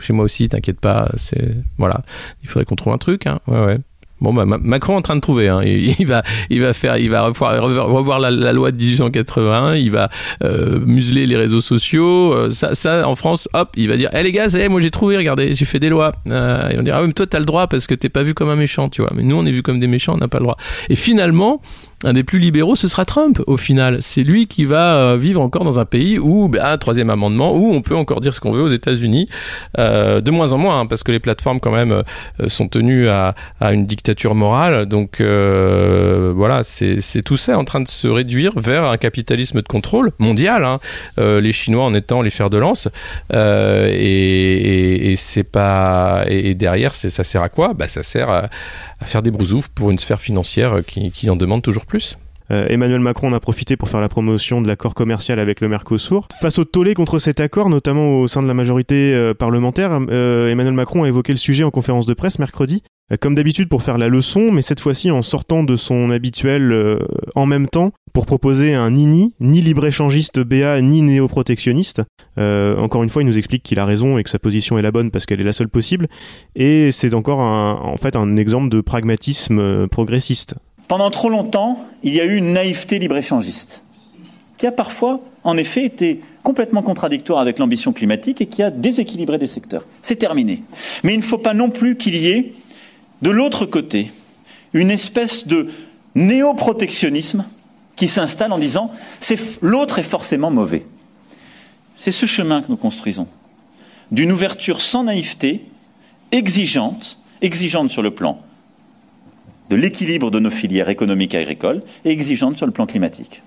chez 0.00 0.12
moi 0.12 0.24
aussi, 0.24 0.48
t'inquiète 0.48 0.80
pas. 0.80 1.10
C'est 1.16 1.54
voilà, 1.78 2.02
il 2.42 2.48
faudrait 2.48 2.64
qu'on 2.64 2.76
trouve 2.76 2.92
un 2.92 2.98
truc. 2.98 3.26
Hein. 3.26 3.40
Ouais 3.46 3.64
ouais. 3.64 3.76
Bon 4.20 4.34
bah 4.34 4.44
Ma- 4.46 4.58
Macron 4.58 4.94
est 4.94 4.96
en 4.96 5.02
train 5.02 5.14
de 5.14 5.20
trouver. 5.20 5.48
Hein. 5.48 5.60
Il, 5.64 6.04
va, 6.04 6.24
il 6.50 6.60
va 6.60 6.72
faire, 6.72 6.96
il 6.98 7.08
va 7.08 7.22
revoir, 7.22 7.62
revoir 7.62 8.18
la, 8.18 8.32
la 8.32 8.52
loi 8.52 8.72
de 8.72 8.76
1881. 8.76 9.76
Il 9.76 9.92
va 9.92 10.08
euh, 10.42 10.80
museler 10.80 11.24
les 11.28 11.36
réseaux 11.36 11.60
sociaux. 11.60 12.50
Ça, 12.50 12.74
ça, 12.74 13.06
en 13.08 13.14
France, 13.14 13.48
hop, 13.54 13.70
il 13.76 13.86
va 13.88 13.96
dire, 13.96 14.10
eh 14.12 14.24
les 14.24 14.32
gars, 14.32 14.48
ça 14.48 14.58
y 14.58 14.62
est, 14.62 14.68
moi 14.68 14.80
j'ai 14.80 14.90
trouvé. 14.90 15.16
Regardez, 15.16 15.54
j'ai 15.54 15.64
fait 15.66 15.78
des 15.78 15.88
lois. 15.88 16.10
Euh, 16.30 16.68
vont 16.74 16.82
dire, 16.82 16.96
ah 16.96 17.00
oui, 17.02 17.06
mais 17.06 17.12
toi 17.12 17.26
t'as 17.28 17.38
le 17.38 17.44
droit 17.44 17.68
parce 17.68 17.86
que 17.86 17.94
t'es 17.94 18.08
pas 18.08 18.24
vu 18.24 18.34
comme 18.34 18.48
un 18.48 18.56
méchant, 18.56 18.88
tu 18.88 19.02
vois. 19.02 19.12
Mais 19.14 19.22
nous, 19.22 19.36
on 19.36 19.46
est 19.46 19.52
vu 19.52 19.62
comme 19.62 19.78
des 19.78 19.86
méchants, 19.86 20.14
on 20.14 20.18
n'a 20.18 20.26
pas 20.28 20.38
le 20.38 20.44
droit. 20.44 20.56
Et 20.88 20.96
finalement. 20.96 21.62
Un 22.04 22.12
des 22.12 22.22
plus 22.22 22.38
libéraux, 22.38 22.76
ce 22.76 22.86
sera 22.86 23.04
Trump 23.04 23.42
au 23.48 23.56
final. 23.56 23.98
C'est 24.02 24.22
lui 24.22 24.46
qui 24.46 24.64
va 24.64 24.94
euh, 24.94 25.16
vivre 25.16 25.40
encore 25.40 25.64
dans 25.64 25.80
un 25.80 25.84
pays 25.84 26.16
où, 26.16 26.48
bah, 26.48 26.78
troisième 26.78 27.10
amendement, 27.10 27.56
où 27.56 27.72
on 27.74 27.82
peut 27.82 27.96
encore 27.96 28.20
dire 28.20 28.36
ce 28.36 28.40
qu'on 28.40 28.52
veut 28.52 28.62
aux 28.62 28.68
États-Unis, 28.68 29.28
euh, 29.80 30.20
de 30.20 30.30
moins 30.30 30.52
en 30.52 30.58
moins, 30.58 30.78
hein, 30.78 30.86
parce 30.86 31.02
que 31.02 31.10
les 31.10 31.18
plateformes 31.18 31.58
quand 31.58 31.72
même 31.72 31.90
euh, 31.90 32.02
sont 32.48 32.68
tenues 32.68 33.08
à, 33.08 33.34
à 33.60 33.72
une 33.72 33.84
dictature 33.84 34.36
morale. 34.36 34.86
Donc 34.86 35.20
euh, 35.20 36.32
voilà, 36.36 36.62
c'est 36.62 37.22
tout 37.24 37.36
ça 37.36 37.58
en 37.58 37.64
train 37.64 37.80
de 37.80 37.88
se 37.88 38.06
réduire 38.06 38.52
vers 38.56 38.84
un 38.84 38.96
capitalisme 38.96 39.60
de 39.60 39.66
contrôle 39.66 40.12
mondial. 40.20 40.64
hein. 40.64 40.78
Euh, 41.18 41.40
les 41.40 41.50
Chinois 41.52 41.84
en 41.84 41.94
étant 41.94 42.22
les 42.22 42.30
fers 42.30 42.48
de 42.48 42.58
lance. 42.58 42.88
Euh, 43.34 43.88
et 43.92 43.98
et, 43.98 45.12
et 45.12 45.16
c'est 45.16 45.42
pas 45.42 46.24
et, 46.28 46.54
derrière, 46.54 46.94
ça 46.94 47.24
sert 47.24 47.42
à 47.42 47.48
quoi? 47.48 47.74
Bah 47.74 47.88
ça 47.88 48.04
sert 48.04 48.30
à, 48.30 48.48
à 49.00 49.06
faire 49.06 49.22
des 49.22 49.30
brousoufs 49.30 49.68
pour 49.68 49.90
une 49.90 49.98
sphère 49.98 50.20
financière 50.20 50.80
qui, 50.86 51.10
qui 51.10 51.30
en 51.30 51.36
demande 51.36 51.62
toujours 51.62 51.86
plus. 51.86 52.16
Euh, 52.50 52.66
Emmanuel 52.68 53.00
Macron 53.00 53.28
en 53.28 53.32
a 53.34 53.40
profité 53.40 53.76
pour 53.76 53.88
faire 53.88 54.00
la 54.00 54.08
promotion 54.08 54.62
de 54.62 54.68
l'accord 54.68 54.94
commercial 54.94 55.38
avec 55.38 55.60
le 55.60 55.68
Mercosur. 55.68 56.26
Face 56.40 56.58
au 56.58 56.64
tollé 56.64 56.94
contre 56.94 57.18
cet 57.18 57.40
accord, 57.40 57.68
notamment 57.68 58.20
au 58.20 58.26
sein 58.28 58.42
de 58.42 58.48
la 58.48 58.54
majorité 58.54 59.14
euh, 59.14 59.34
parlementaire, 59.34 59.98
euh, 60.10 60.50
Emmanuel 60.50 60.74
Macron 60.74 61.04
a 61.04 61.08
évoqué 61.08 61.32
le 61.32 61.38
sujet 61.38 61.64
en 61.64 61.70
conférence 61.70 62.06
de 62.06 62.14
presse 62.14 62.38
mercredi. 62.38 62.82
Euh, 63.12 63.16
Comme 63.20 63.34
d'habitude 63.34 63.68
pour 63.68 63.82
faire 63.82 63.98
la 63.98 64.08
leçon, 64.08 64.50
mais 64.52 64.62
cette 64.62 64.80
fois-ci 64.80 65.10
en 65.10 65.22
sortant 65.22 65.62
de 65.62 65.76
son 65.76 66.10
habituel 66.10 66.72
euh, 66.72 66.98
en 67.34 67.46
même 67.46 67.68
temps 67.68 67.92
pour 68.18 68.26
proposer 68.26 68.74
un 68.74 68.90
nini, 68.90 69.32
ni 69.38 69.60
libre-échangiste 69.60 70.40
BA, 70.40 70.80
ni 70.80 71.02
néo-protectionniste. 71.02 72.02
Euh, 72.36 72.76
encore 72.76 73.04
une 73.04 73.10
fois, 73.10 73.22
il 73.22 73.26
nous 73.26 73.38
explique 73.38 73.62
qu'il 73.62 73.78
a 73.78 73.84
raison 73.84 74.18
et 74.18 74.24
que 74.24 74.30
sa 74.30 74.40
position 74.40 74.76
est 74.76 74.82
la 74.82 74.90
bonne 74.90 75.12
parce 75.12 75.24
qu'elle 75.24 75.40
est 75.40 75.44
la 75.44 75.52
seule 75.52 75.68
possible. 75.68 76.08
Et 76.56 76.90
c'est 76.90 77.14
encore 77.14 77.40
un, 77.40 77.80
en 77.80 77.96
fait 77.96 78.16
un 78.16 78.36
exemple 78.36 78.70
de 78.70 78.80
pragmatisme 78.80 79.60
euh, 79.60 79.86
progressiste. 79.86 80.56
Pendant 80.88 81.10
trop 81.10 81.30
longtemps, 81.30 81.78
il 82.02 82.12
y 82.12 82.20
a 82.20 82.24
eu 82.24 82.34
une 82.34 82.54
naïveté 82.54 82.98
libre-échangiste, 82.98 83.84
qui 84.56 84.66
a 84.66 84.72
parfois, 84.72 85.20
en 85.44 85.56
effet, 85.56 85.84
été 85.84 86.20
complètement 86.42 86.82
contradictoire 86.82 87.38
avec 87.38 87.60
l'ambition 87.60 87.92
climatique 87.92 88.40
et 88.40 88.46
qui 88.46 88.64
a 88.64 88.72
déséquilibré 88.72 89.38
des 89.38 89.46
secteurs. 89.46 89.84
C'est 90.02 90.16
terminé. 90.16 90.64
Mais 91.04 91.14
il 91.14 91.18
ne 91.18 91.22
faut 91.22 91.38
pas 91.38 91.54
non 91.54 91.70
plus 91.70 91.96
qu'il 91.96 92.16
y 92.16 92.30
ait, 92.30 92.52
de 93.22 93.30
l'autre 93.30 93.64
côté, 93.64 94.10
une 94.72 94.90
espèce 94.90 95.46
de 95.46 95.68
néo-protectionnisme 96.16 97.44
qui 97.98 98.08
s'installe 98.08 98.52
en 98.52 98.58
disant 98.58 98.90
l'autre 99.60 99.98
est 99.98 100.04
forcément 100.04 100.50
mauvais. 100.50 100.86
C'est 101.98 102.12
ce 102.12 102.26
chemin 102.26 102.62
que 102.62 102.68
nous 102.68 102.76
construisons, 102.76 103.26
d'une 104.12 104.32
ouverture 104.32 104.80
sans 104.80 105.04
naïveté, 105.04 105.66
exigeante, 106.30 107.18
exigeante 107.42 107.90
sur 107.90 108.02
le 108.02 108.12
plan 108.12 108.40
de 109.68 109.76
l'équilibre 109.76 110.30
de 110.30 110.38
nos 110.38 110.50
filières 110.50 110.88
économiques 110.88 111.34
et 111.34 111.38
agricoles 111.38 111.80
et 112.04 112.10
exigeante 112.10 112.56
sur 112.56 112.64
le 112.64 112.72
plan 112.72 112.86
climatique. 112.86 113.42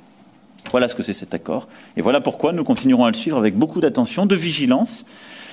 Voilà 0.69 0.87
ce 0.87 0.95
que 0.95 1.01
c'est 1.01 1.13
cet 1.13 1.33
accord. 1.33 1.67
Et 1.97 2.01
voilà 2.01 2.21
pourquoi 2.21 2.53
nous 2.53 2.63
continuerons 2.63 3.05
à 3.05 3.11
le 3.11 3.17
suivre 3.17 3.37
avec 3.37 3.55
beaucoup 3.55 3.79
d'attention, 3.79 4.25
de 4.25 4.35
vigilance 4.35 5.05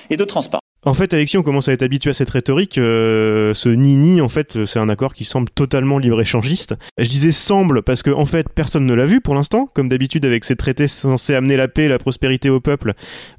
et 0.09 0.17
de 0.17 0.23
transparence. 0.25 0.68
En 0.85 0.93
fait, 0.93 1.13
Alexis, 1.13 1.37
on 1.37 1.43
commence 1.43 1.67
à 1.67 1.73
être 1.73 1.83
habitué 1.83 2.09
à 2.11 2.13
cette 2.13 2.29
rhétorique. 2.29 2.77
euh, 2.77 3.53
ce 3.53 3.67
nini, 3.67 4.21
en 4.21 4.29
fait, 4.29 4.65
c'est 4.65 4.79
un 4.79 4.87
accord 4.87 5.13
qui 5.13 5.25
semble 5.25 5.49
totalement 5.49 5.97
libre-échangiste. 5.97 6.75
Je 6.97 7.07
disais 7.07 7.31
semble 7.31 7.81
parce 7.81 8.01
que, 8.01 8.11
en 8.11 8.25
fait, 8.25 8.47
personne 8.47 8.85
ne 8.85 8.93
l'a 8.93 9.05
vu 9.05 9.19
pour 9.19 9.35
l'instant, 9.35 9.69
comme 9.73 9.89
d'habitude 9.89 10.25
avec 10.25 10.45
ces 10.45 10.55
traités 10.55 10.87
censés 10.87 11.35
amener 11.35 11.57
la 11.57 11.67
paix 11.67 11.83
et 11.83 11.87
la 11.89 11.97
prospérité 11.97 12.49
au 12.49 12.61
peuple, 12.61 12.93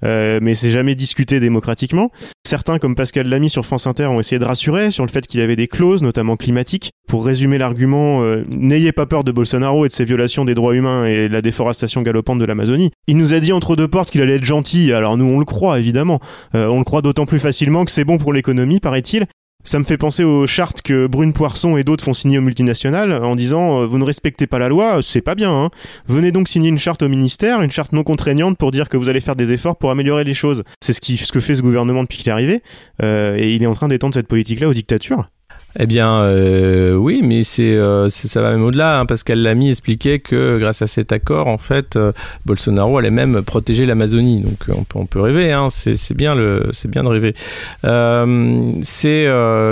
euh, 0.04 0.38
mais 0.42 0.54
c'est 0.54 0.68
jamais 0.68 0.94
discuté 0.94 1.40
démocratiquement. 1.40 2.10
Certains, 2.46 2.78
comme 2.78 2.96
Pascal 2.96 3.28
Lamy 3.28 3.48
sur 3.48 3.64
France 3.64 3.86
Inter, 3.86 4.06
ont 4.06 4.20
essayé 4.20 4.38
de 4.38 4.44
rassurer 4.44 4.90
sur 4.90 5.06
le 5.06 5.10
fait 5.10 5.26
qu'il 5.26 5.40
y 5.40 5.42
avait 5.42 5.56
des 5.56 5.68
clauses, 5.68 6.02
notamment 6.02 6.36
climatiques. 6.36 6.90
Pour 7.08 7.24
résumer 7.24 7.58
l'argument, 7.58 8.22
euh, 8.22 8.44
n'ayez 8.56 8.92
pas 8.92 9.06
peur 9.06 9.24
de 9.24 9.32
Bolsonaro 9.32 9.84
et 9.86 9.88
de 9.88 9.92
ses 9.92 10.04
violations 10.04 10.44
des 10.44 10.54
droits 10.54 10.74
humains 10.74 11.06
et 11.06 11.28
de 11.28 11.32
la 11.32 11.42
déforestation 11.42 12.02
galopante 12.02 12.38
de 12.38 12.44
l'Amazonie. 12.44 12.90
Il 13.06 13.16
nous 13.16 13.34
a 13.34 13.40
dit 13.40 13.52
entre 13.52 13.76
deux 13.76 13.88
portes 13.88 14.10
qu'il 14.10 14.20
allait 14.20 14.36
être 14.36 14.44
gentil, 14.44 14.92
alors 14.92 15.16
nous 15.16 15.24
on 15.24 15.38
le 15.38 15.44
croit 15.44 15.78
évidemment. 15.78 16.20
Euh, 16.56 16.66
on 16.66 16.78
le 16.78 16.84
croit 16.84 17.02
d'autant 17.02 17.24
plus 17.30 17.38
facilement 17.38 17.84
que 17.84 17.92
c'est 17.92 18.04
bon 18.04 18.18
pour 18.18 18.32
l'économie, 18.32 18.80
paraît-il. 18.80 19.24
Ça 19.62 19.78
me 19.78 19.84
fait 19.84 19.96
penser 19.96 20.24
aux 20.24 20.48
chartes 20.48 20.82
que 20.82 21.06
Brune 21.06 21.32
Poisson 21.32 21.76
et 21.76 21.84
d'autres 21.84 22.02
font 22.02 22.12
signer 22.12 22.38
aux 22.38 22.42
multinationales 22.42 23.12
en 23.12 23.36
disant 23.36 23.82
euh, 23.82 23.86
vous 23.86 23.98
ne 23.98 24.04
respectez 24.04 24.48
pas 24.48 24.58
la 24.58 24.68
loi, 24.68 24.98
c'est 25.00 25.20
pas 25.20 25.36
bien. 25.36 25.52
Hein. 25.52 25.70
Venez 26.08 26.32
donc 26.32 26.48
signer 26.48 26.70
une 26.70 26.78
charte 26.78 27.02
au 27.02 27.08
ministère, 27.08 27.62
une 27.62 27.70
charte 27.70 27.92
non 27.92 28.02
contraignante 28.02 28.58
pour 28.58 28.72
dire 28.72 28.88
que 28.88 28.96
vous 28.96 29.08
allez 29.08 29.20
faire 29.20 29.36
des 29.36 29.52
efforts 29.52 29.76
pour 29.76 29.92
améliorer 29.92 30.24
les 30.24 30.34
choses. 30.34 30.64
C'est 30.82 30.92
ce, 30.92 31.00
qui, 31.00 31.16
ce 31.18 31.30
que 31.30 31.38
fait 31.38 31.54
ce 31.54 31.62
gouvernement 31.62 32.02
depuis 32.02 32.18
qu'il 32.18 32.30
est 32.30 32.32
arrivé 32.32 32.62
euh, 33.00 33.36
et 33.38 33.54
il 33.54 33.62
est 33.62 33.66
en 33.66 33.74
train 33.74 33.86
d'étendre 33.86 34.14
cette 34.14 34.26
politique-là 34.26 34.68
aux 34.68 34.74
dictatures. 34.74 35.28
Eh 35.78 35.86
bien, 35.86 36.14
euh, 36.22 36.94
oui, 36.94 37.20
mais 37.22 37.44
c'est, 37.44 37.76
euh, 37.76 38.08
c'est- 38.08 38.26
ça 38.26 38.42
va 38.42 38.50
même 38.50 38.64
au-delà. 38.64 38.98
Hein, 38.98 39.06
Pascal 39.06 39.40
Lamy 39.40 39.70
expliquait 39.70 40.18
que 40.18 40.58
grâce 40.58 40.82
à 40.82 40.88
cet 40.88 41.12
accord, 41.12 41.46
en 41.46 41.58
fait, 41.58 41.94
euh, 41.94 42.12
Bolsonaro 42.44 42.98
allait 42.98 43.12
même 43.12 43.42
protéger 43.42 43.86
l'Amazonie. 43.86 44.40
Donc, 44.40 44.64
on 44.94 45.06
peut, 45.06 45.20
rêver. 45.20 45.52
Hein, 45.52 45.68
c'est, 45.70 46.14
bien 46.14 46.34
le, 46.34 46.70
c'est 46.72 46.90
de 46.90 46.98
rêver. 47.00 47.34
C'est, 48.82 49.26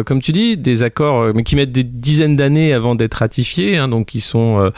comme 0.07 0.23
tu 0.23 0.33
dis, 0.33 0.57
des 0.57 0.83
accords, 0.85 1.33
qui 1.45 1.57
mettent 1.57 1.73
des 1.73 1.85
dizaines 1.85 2.37
d'années 2.37 2.73
avant 2.73 2.95
d'être 2.95 3.15
ratifiés. 3.15 3.77
Hein, 3.77 3.89
donc, 3.89 4.07
qui 4.07 4.21
sont 4.21 4.71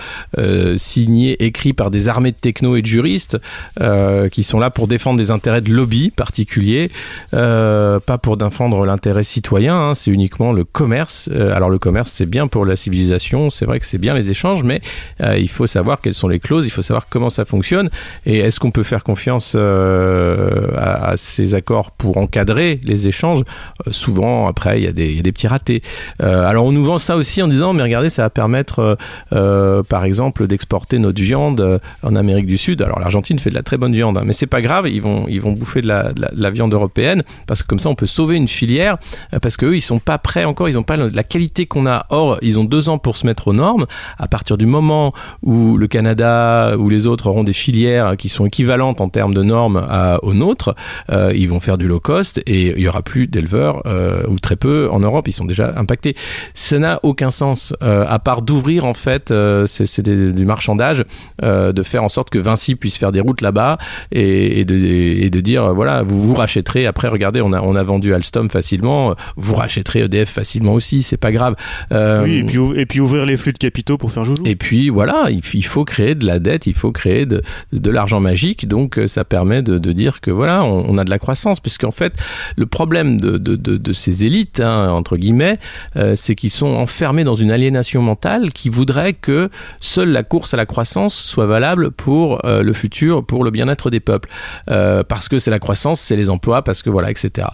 signés, 0.77 1.45
écrits 1.45 1.75
par 1.75 1.91
des 1.91 2.09
armées 2.09 2.33
de 2.33 2.37
techno 2.37 2.77
et 2.77 2.83
de 2.83 2.87
juristes 2.87 3.37
qui 4.33 4.43
sont 4.43 4.59
là 4.59 4.71
pour 4.71 4.87
défendre 4.89 5.19
des 5.19 5.31
intérêts 5.31 5.61
de 5.61 5.71
lobby 5.73 6.11
particuliers, 6.11 6.91
pas 7.33 8.19
pour 8.23 8.39
défendre 8.39 8.87
l'intérêt 8.87 9.23
citoyen. 9.23 9.77
hein, 9.91 9.95
c'est 9.95 10.11
uniquement 10.11 10.53
le 10.53 10.65
commerce 10.65 11.10
commerce. 11.11 11.29
alors 11.55 11.71
le 11.71 11.79
commerce, 11.79 12.11
c'est 12.11 12.27
bien 12.27 12.47
pour 12.49 12.65
la 12.65 12.77
civilisation, 12.77 13.51
c'est 13.51 13.65
vrai 13.65 13.81
que 13.81 13.87
c'est 13.87 13.99
bien 13.99 14.15
les 14.15 14.31
échanges, 14.31 14.63
mais 14.63 14.81
il 15.21 15.49
faut 15.49 15.67
savoir 15.67 16.01
quelles 16.01 16.15
sont 16.15 16.29
les 16.29 16.41
clauses, 16.41 16.67
il 16.67 16.71
faut 16.71 16.83
savoir 16.83 17.07
comment 17.09 17.31
ça 17.31 17.45
fonctionne, 17.45 17.91
et 18.27 18.39
est-ce 18.39 18.61
qu'on 18.61 18.71
peut 18.71 18.83
faire 18.83 19.03
confiance 19.03 19.55
à, 19.55 19.59
ces 21.21 21.55
accords 21.55 21.91
pour 21.93 22.19
encadrer 22.19 22.81
les 22.85 23.09
échanges 23.09 23.43
Souvent, 23.91 24.47
après, 24.47 24.81
il 24.81 24.85
y, 24.85 24.89
a 24.89 24.93
des, 24.93 25.33
petits 25.33 25.47
ratés. 25.47 25.83
alors 26.19 26.67
on 26.67 26.73
nous 26.73 26.85
vend 26.85 26.99
ça 26.99 27.17
aussi 27.17 27.43
en 27.43 27.49
disant, 27.49 27.73
mais 27.73 27.83
regardez, 27.83 28.11
ça 28.11 28.23
va 28.23 28.31
permettre, 28.31 28.97
par 29.31 30.05
exemple, 30.05 30.47
d'exporter 30.47 30.99
notre 30.99 31.21
viande 31.23 31.81
en 32.03 32.17
Amérique 32.17 32.47
du 32.47 32.59
Sud. 32.59 32.83
Alors 32.83 32.99
l'Argentine 32.99 33.39
fait 33.39 33.51
de 33.51 33.55
la 33.55 33.63
très 33.63 33.77
bonne 33.77 33.93
viande, 33.93 34.19
hein, 34.19 34.23
mais 34.25 34.33
c'est 34.33 34.47
pas 34.47 34.61
grave, 34.61 34.89
ils 34.89 35.03
vont, 35.03 35.27
ils 35.29 35.41
vont 35.41 35.53
bouffer 35.53 35.81
de 35.81 35.89
la, 35.89 36.13
de 36.13 36.27
la, 36.33 36.51
viande 36.51 36.75
européenne 36.75 37.23
parce 37.47 37.63
que 37.63 37.69
comme 37.69 37.79
ça 37.79 37.89
on 37.89 37.95
peut 37.95 38.07
sauver 38.07 38.37
une 38.37 38.49
filière 38.49 38.99
euh, 39.35 39.39
parce 39.39 39.57
qu'eux 39.57 39.77
ils 39.77 39.81
sont 39.81 39.99
pas 39.99 40.19
prêts 40.19 40.45
encore, 40.45 40.69
ils 40.69 40.79
ont 40.79 40.83
pas 40.83 40.97
la 40.97 41.23
qualité 41.23 41.67
qu'on 41.67 41.87
a. 41.87 42.07
Or 42.11 42.39
ils 42.43 42.59
ont 42.59 42.65
deux 42.65 42.89
ans 42.89 42.99
pour 42.99 43.17
se 43.17 43.27
mettre 43.27 43.49
aux 43.49 43.53
normes. 43.53 43.87
À 44.19 44.29
partir 44.29 44.57
du 44.57 44.67
moment 44.67 45.13
où 45.43 45.77
le 45.77 45.87
Canada 45.87 46.77
ou 46.77 46.89
les 46.89 47.07
autres 47.07 47.29
auront 47.29 47.45
des 47.45 47.53
filières 47.53 48.17
qui 48.17 48.29
sont 48.29 48.47
équivalentes 48.47 49.01
en 49.01 49.09
termes 49.09 49.35
de 49.35 49.43
normes 49.43 49.87
aux 50.23 50.35
nôtres, 50.35 50.75
euh, 51.11 51.33
ils 51.35 51.49
vont 51.49 51.61
faire 51.61 51.79
du 51.79 51.87
low 51.87 52.01
cost 52.01 52.43
et 52.47 52.69
il 52.77 52.81
y 52.81 52.89
aura 52.89 53.03
plus 53.03 53.27
d'éleveurs 53.27 53.83
euh, 53.87 54.23
ou 54.29 54.39
très 54.39 54.57
peu 54.57 54.89
en 54.91 55.01
Europe. 55.01 55.29
Ils 55.29 55.33
sont 55.33 55.45
déjà 55.45 55.73
impactés. 55.77 56.15
Ça 56.55 56.79
n'a 56.79 57.01
aucun 57.03 57.31
sens 57.31 57.75
à 57.81 58.19
part 58.19 58.43
d'ouvrir 58.43 58.85
en 58.85 58.95
fait, 58.95 59.33
c'est 59.67 60.03
du 60.03 60.45
marchandage, 60.45 61.05
de 61.43 61.83
faire 61.83 62.05
en 62.05 62.09
sorte 62.09 62.31
que 62.31 62.39
Vinci 62.39 62.75
puisse 62.75 62.97
faire 62.97 63.13
des 63.13 63.21
routes 63.21 63.41
là-bas 63.41 63.79
et, 64.13 64.65
de, 64.65 64.75
et, 64.75 65.31
de, 65.31 65.41
dire 65.41 65.75
voilà 65.75 66.03
vous 66.03 66.21
vous 66.21 66.35
rachèterez. 66.35 66.87
Après 66.87 67.09
regardez 67.09 67.41
on 67.41 67.53
a 67.53 67.61
on 67.61 67.75
a 67.77 67.83
vendu 67.83 68.15
Alstom 68.15 68.51
facilement. 68.51 69.15
Vous 69.37 69.55
rachèterez 69.55 70.01
EDF 70.01 70.31
facilement 70.31 70.75
aussi. 70.75 71.03
C'est 71.03 71.17
pas 71.17 71.33
grave. 71.33 71.55
Euh, 71.93 72.23
oui 72.23 72.39
et 72.39 72.45
puis, 72.45 72.59
et 72.77 72.87
puis 72.87 73.01
ouvrir 73.01 73.27
les 73.27 73.37
flux 73.37 73.53
de 73.53 73.59
capitaux 73.59 73.99
pour 73.99 74.13
faire 74.13 74.25
joujou. 74.25 74.43
Et 74.47 74.57
puis 74.57 74.89
voilà 74.89 75.29
il, 75.31 75.65
faut 75.65 75.85
créer 75.85 76.15
de 76.15 76.27
la 76.27 76.39
dette 76.39 76.67
il 76.67 76.75
faut 76.75 76.93
créer 76.93 77.27
de, 77.27 77.43
de 77.73 77.91
l'argent 77.91 78.21
magique. 78.21 78.69
Donc 78.69 78.99
euh, 78.99 79.07
ça 79.07 79.25
permet 79.25 79.63
de, 79.63 79.79
de 79.79 79.93
dire 79.93 80.21
que 80.21 80.31
voilà 80.31 80.65
on, 80.65 80.90
a 80.99 81.05
de 81.05 81.11
la 81.11 81.19
croissance 81.19 81.61
puisqu'en 81.61 81.91
fait 81.91 82.15
le 82.57 82.67
problème 82.67 83.21
de, 83.21 83.39
de, 83.39 83.57
de 83.57 83.93
ces 83.93 84.25
élites 84.25 84.61
hein, 84.61 84.91
entre 84.91 85.17
guillemets 85.17 85.59
euh, 85.97 86.15
c'est 86.17 86.35
qu'ils 86.35 86.51
sont 86.51 86.69
enfermés 86.69 87.25
dans 87.25 87.35
une 87.35 87.51
aliénation 87.51 88.03
mentale 88.03 88.53
qui 88.53 88.69
voudrait 88.69 89.15
que 89.15 89.51
seule 89.81 90.11
la 90.11 90.23
course 90.23 90.55
à 90.55 90.57
la 90.57 90.67
croissance 90.67 91.15
soit 91.15 91.47
valable 91.47 91.91
pour 91.91 92.41
le 92.45 92.73
futur 92.73 93.25
pour 93.27 93.45
le 93.45 93.51
bien-être 93.51 93.91
des 93.91 94.01
peuples, 94.01 94.29
euh, 94.71 95.03
parce 95.03 95.29
que 95.29 95.39
c'est 95.39 95.51
la 95.51 95.59
croissance, 95.59 96.01
c'est 96.01 96.17
les 96.17 96.31
emplois, 96.31 96.63
parce 96.63 96.83
que 96.83 96.91
voilà, 96.91 97.11
etc. 97.11 97.49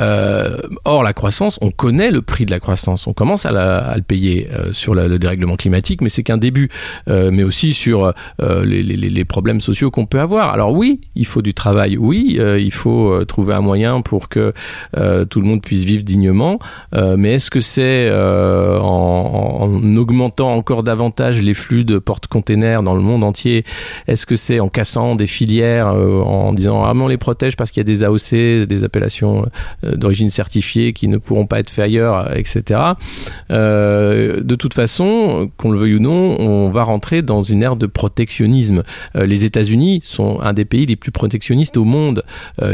Euh, 0.00 0.56
or, 0.84 1.02
la 1.02 1.12
croissance, 1.12 1.58
on 1.60 1.70
connaît 1.70 2.10
le 2.10 2.22
prix 2.22 2.46
de 2.46 2.50
la 2.50 2.60
croissance, 2.60 3.06
on 3.06 3.12
commence 3.12 3.46
à, 3.46 3.94
le 3.96 4.02
payer 4.02 4.48
euh, 4.52 4.72
sur 4.72 4.94
le 4.94 5.18
dérèglement 5.18 5.56
climatique, 5.56 6.00
mais 6.00 6.08
c'est 6.08 6.22
qu'un 6.22 6.36
début, 6.36 6.68
mais 7.06 7.42
aussi 7.42 7.72
sur 7.74 8.12
les, 8.38 9.24
problèmes 9.24 9.60
sociaux 9.60 9.90
qu'on 9.90 10.06
peut 10.06 10.20
avoir. 10.20 10.52
Alors 10.52 10.72
oui, 10.72 11.00
il 11.14 11.26
faut 11.26 11.42
du 11.42 11.52
travail, 11.52 11.96
oui, 11.96 12.38
il 12.38 12.72
faut 12.76 13.24
trouver 13.24 13.54
un 13.54 13.60
moyen 13.60 14.00
pour 14.00 14.28
que 14.28 14.52
tout 15.30 15.40
le 15.40 15.46
monde 15.46 15.62
puisse 15.62 15.84
vivre 15.84 16.04
dignement, 16.04 16.58
mais 16.92 17.34
est-ce 17.34 17.50
que 17.50 17.60
c'est 17.60 18.10
en, 18.10 19.58
en, 19.60 19.96
augmentant 19.96 20.54
encore 20.54 20.82
davantage 20.82 21.42
les 21.42 21.54
flux 21.54 21.84
de 21.84 21.98
porte-containers 21.98 22.82
dans 22.82 22.94
le 22.94 23.02
monde 23.02 23.24
entier 23.24 23.64
Est-ce 24.06 24.26
que 24.26 24.36
c'est 24.36 24.60
en 24.60 24.68
cassant 24.68 25.16
des 25.16 25.26
filières 25.26 25.88
euh, 25.88 26.20
en 26.22 26.52
disant 26.52 26.82
ah 26.84 26.94
mais 26.94 27.02
on 27.02 27.08
les 27.08 27.16
protège 27.16 27.56
parce 27.56 27.70
qu'il 27.70 27.80
y 27.80 27.82
a 27.82 27.84
des 27.84 28.04
AOC, 28.04 28.66
des 28.66 28.84
appellations 28.84 29.46
euh, 29.84 29.96
d'origine 29.96 30.28
certifiée 30.28 30.92
qui 30.92 31.08
ne 31.08 31.18
pourront 31.18 31.46
pas 31.46 31.60
être 31.60 31.70
faites 31.70 31.86
ailleurs, 31.86 32.36
etc. 32.36 32.80
Euh, 33.50 34.40
de 34.40 34.54
toute 34.54 34.74
façon, 34.74 35.50
qu'on 35.56 35.70
le 35.70 35.78
veuille 35.78 35.96
ou 35.96 36.00
non, 36.00 36.40
on 36.40 36.70
va 36.70 36.82
rentrer 36.82 37.22
dans 37.22 37.42
une 37.42 37.62
ère 37.62 37.76
de 37.76 37.86
protectionnisme. 37.86 38.82
les 39.14 39.44
États-Unis 39.44 40.00
sont 40.02 40.40
un 40.40 40.52
des 40.52 40.64
pays 40.64 40.86
les 40.86 40.96
plus 40.96 41.12
protectionnistes 41.12 41.76
au 41.76 41.84
monde. 41.84 42.24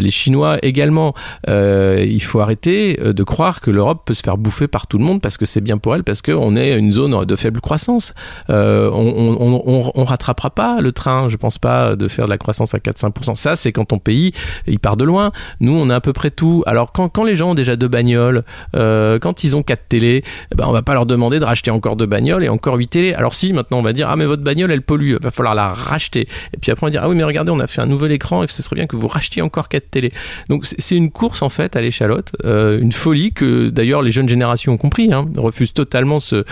Les 0.00 0.10
Chinois 0.10 0.58
également. 0.62 1.14
il 1.48 2.22
faut 2.22 2.40
arrêter 2.40 2.96
de 2.96 3.22
croire 3.22 3.60
que 3.60 3.70
l'Europe 3.70 4.02
peut 4.06 4.14
se 4.14 4.22
faire 4.22 4.38
bouffer 4.38 4.68
par 4.68 4.86
tout 4.86 4.98
le 4.98 5.04
monde 5.04 5.20
parce 5.20 5.36
que 5.36 5.46
c'est 5.46 5.60
bien 5.60 5.78
pour 5.78 5.94
elle, 5.94 6.04
parce 6.04 6.22
qu'on 6.22 6.56
est 6.56 6.78
une 6.78 6.92
zone 6.92 7.24
de 7.24 7.36
faible 7.36 7.60
croissance. 7.60 8.14
on, 8.48 9.92
on, 9.94 10.04
rattrapera 10.04 10.50
pas 10.50 10.80
le 10.80 10.92
train, 10.92 11.28
je 11.28 11.36
pense 11.36 11.58
pas, 11.58 11.96
de 11.96 12.08
faire 12.08 12.26
de 12.26 12.30
la 12.30 12.38
croissance 12.38 12.74
à 12.74 12.78
4-5%. 12.78 13.34
Ça, 13.34 13.56
c'est 13.56 13.72
quand 13.72 13.86
ton 13.86 13.98
pays, 13.98 14.32
il 14.66 14.78
part 14.78 14.96
de 14.96 15.04
loin. 15.04 15.32
Nous, 15.60 15.72
on 15.72 15.90
a 15.90 15.96
à 15.96 16.00
peu 16.00 16.12
près 16.12 16.30
tout. 16.30 16.62
Alors, 16.66 16.92
quand, 16.92 17.08
quand 17.08 17.24
les 17.24 17.34
gens 17.34 17.50
ont 17.50 17.54
déjà 17.54 17.76
deux 17.76 17.88
bagnoles, 17.88 18.44
euh, 18.76 19.18
quand 19.18 19.44
ils 19.44 19.56
ont 19.56 19.62
quatre 19.62 19.88
télés, 19.88 20.22
eh 20.52 20.54
ben, 20.54 20.64
on 20.66 20.72
va 20.72 20.82
pas 20.82 20.94
leur 20.94 21.06
demander 21.06 21.38
de 21.38 21.44
racheter 21.44 21.70
encore 21.70 21.96
deux 21.96 22.06
bagnoles 22.06 22.44
et 22.44 22.48
encore 22.48 22.76
huit 22.76 22.88
télés. 22.88 23.14
Alors, 23.14 23.34
si, 23.34 23.52
maintenant, 23.52 23.78
on 23.78 23.82
va 23.82 23.92
dire, 23.92 24.08
ah, 24.08 24.16
mais 24.16 24.26
votre 24.26 24.42
bagnole, 24.42 24.70
elle 24.70 24.82
pollue, 24.82 25.12
il 25.12 25.18
va 25.22 25.30
falloir 25.30 25.54
la 25.54 25.68
racheter. 25.68 26.28
Et 26.52 26.58
puis 26.60 26.70
après, 26.70 26.84
on 26.84 26.88
va 26.88 26.90
dire, 26.90 27.02
ah 27.04 27.08
oui, 27.08 27.16
mais 27.16 27.24
regardez, 27.24 27.50
on 27.50 27.60
a 27.60 27.66
fait 27.66 27.80
un 27.80 27.86
nouvel 27.86 28.12
écran 28.12 28.42
et 28.42 28.46
ce 28.46 28.62
serait 28.62 28.76
bien 28.76 28.86
que 28.86 28.96
vous 28.96 29.08
rachetiez 29.08 29.42
encore 29.42 29.68
quatre 29.68 29.81
télés. 29.90 30.12
Donc, 30.48 30.66
c'est 30.66 30.96
une 30.96 31.10
course, 31.10 31.42
en 31.42 31.48
fait, 31.48 31.76
à 31.76 31.80
l'échalote, 31.80 32.32
euh, 32.44 32.80
une 32.80 32.92
folie 32.92 33.32
que, 33.32 33.70
d'ailleurs, 33.70 34.02
les 34.02 34.10
jeunes 34.10 34.28
générations 34.28 34.72
ont 34.72 34.78
compris, 34.78 35.12
hein, 35.12 35.26
refusent 35.36 35.72
totalement 35.72 36.20
ce, 36.20 36.44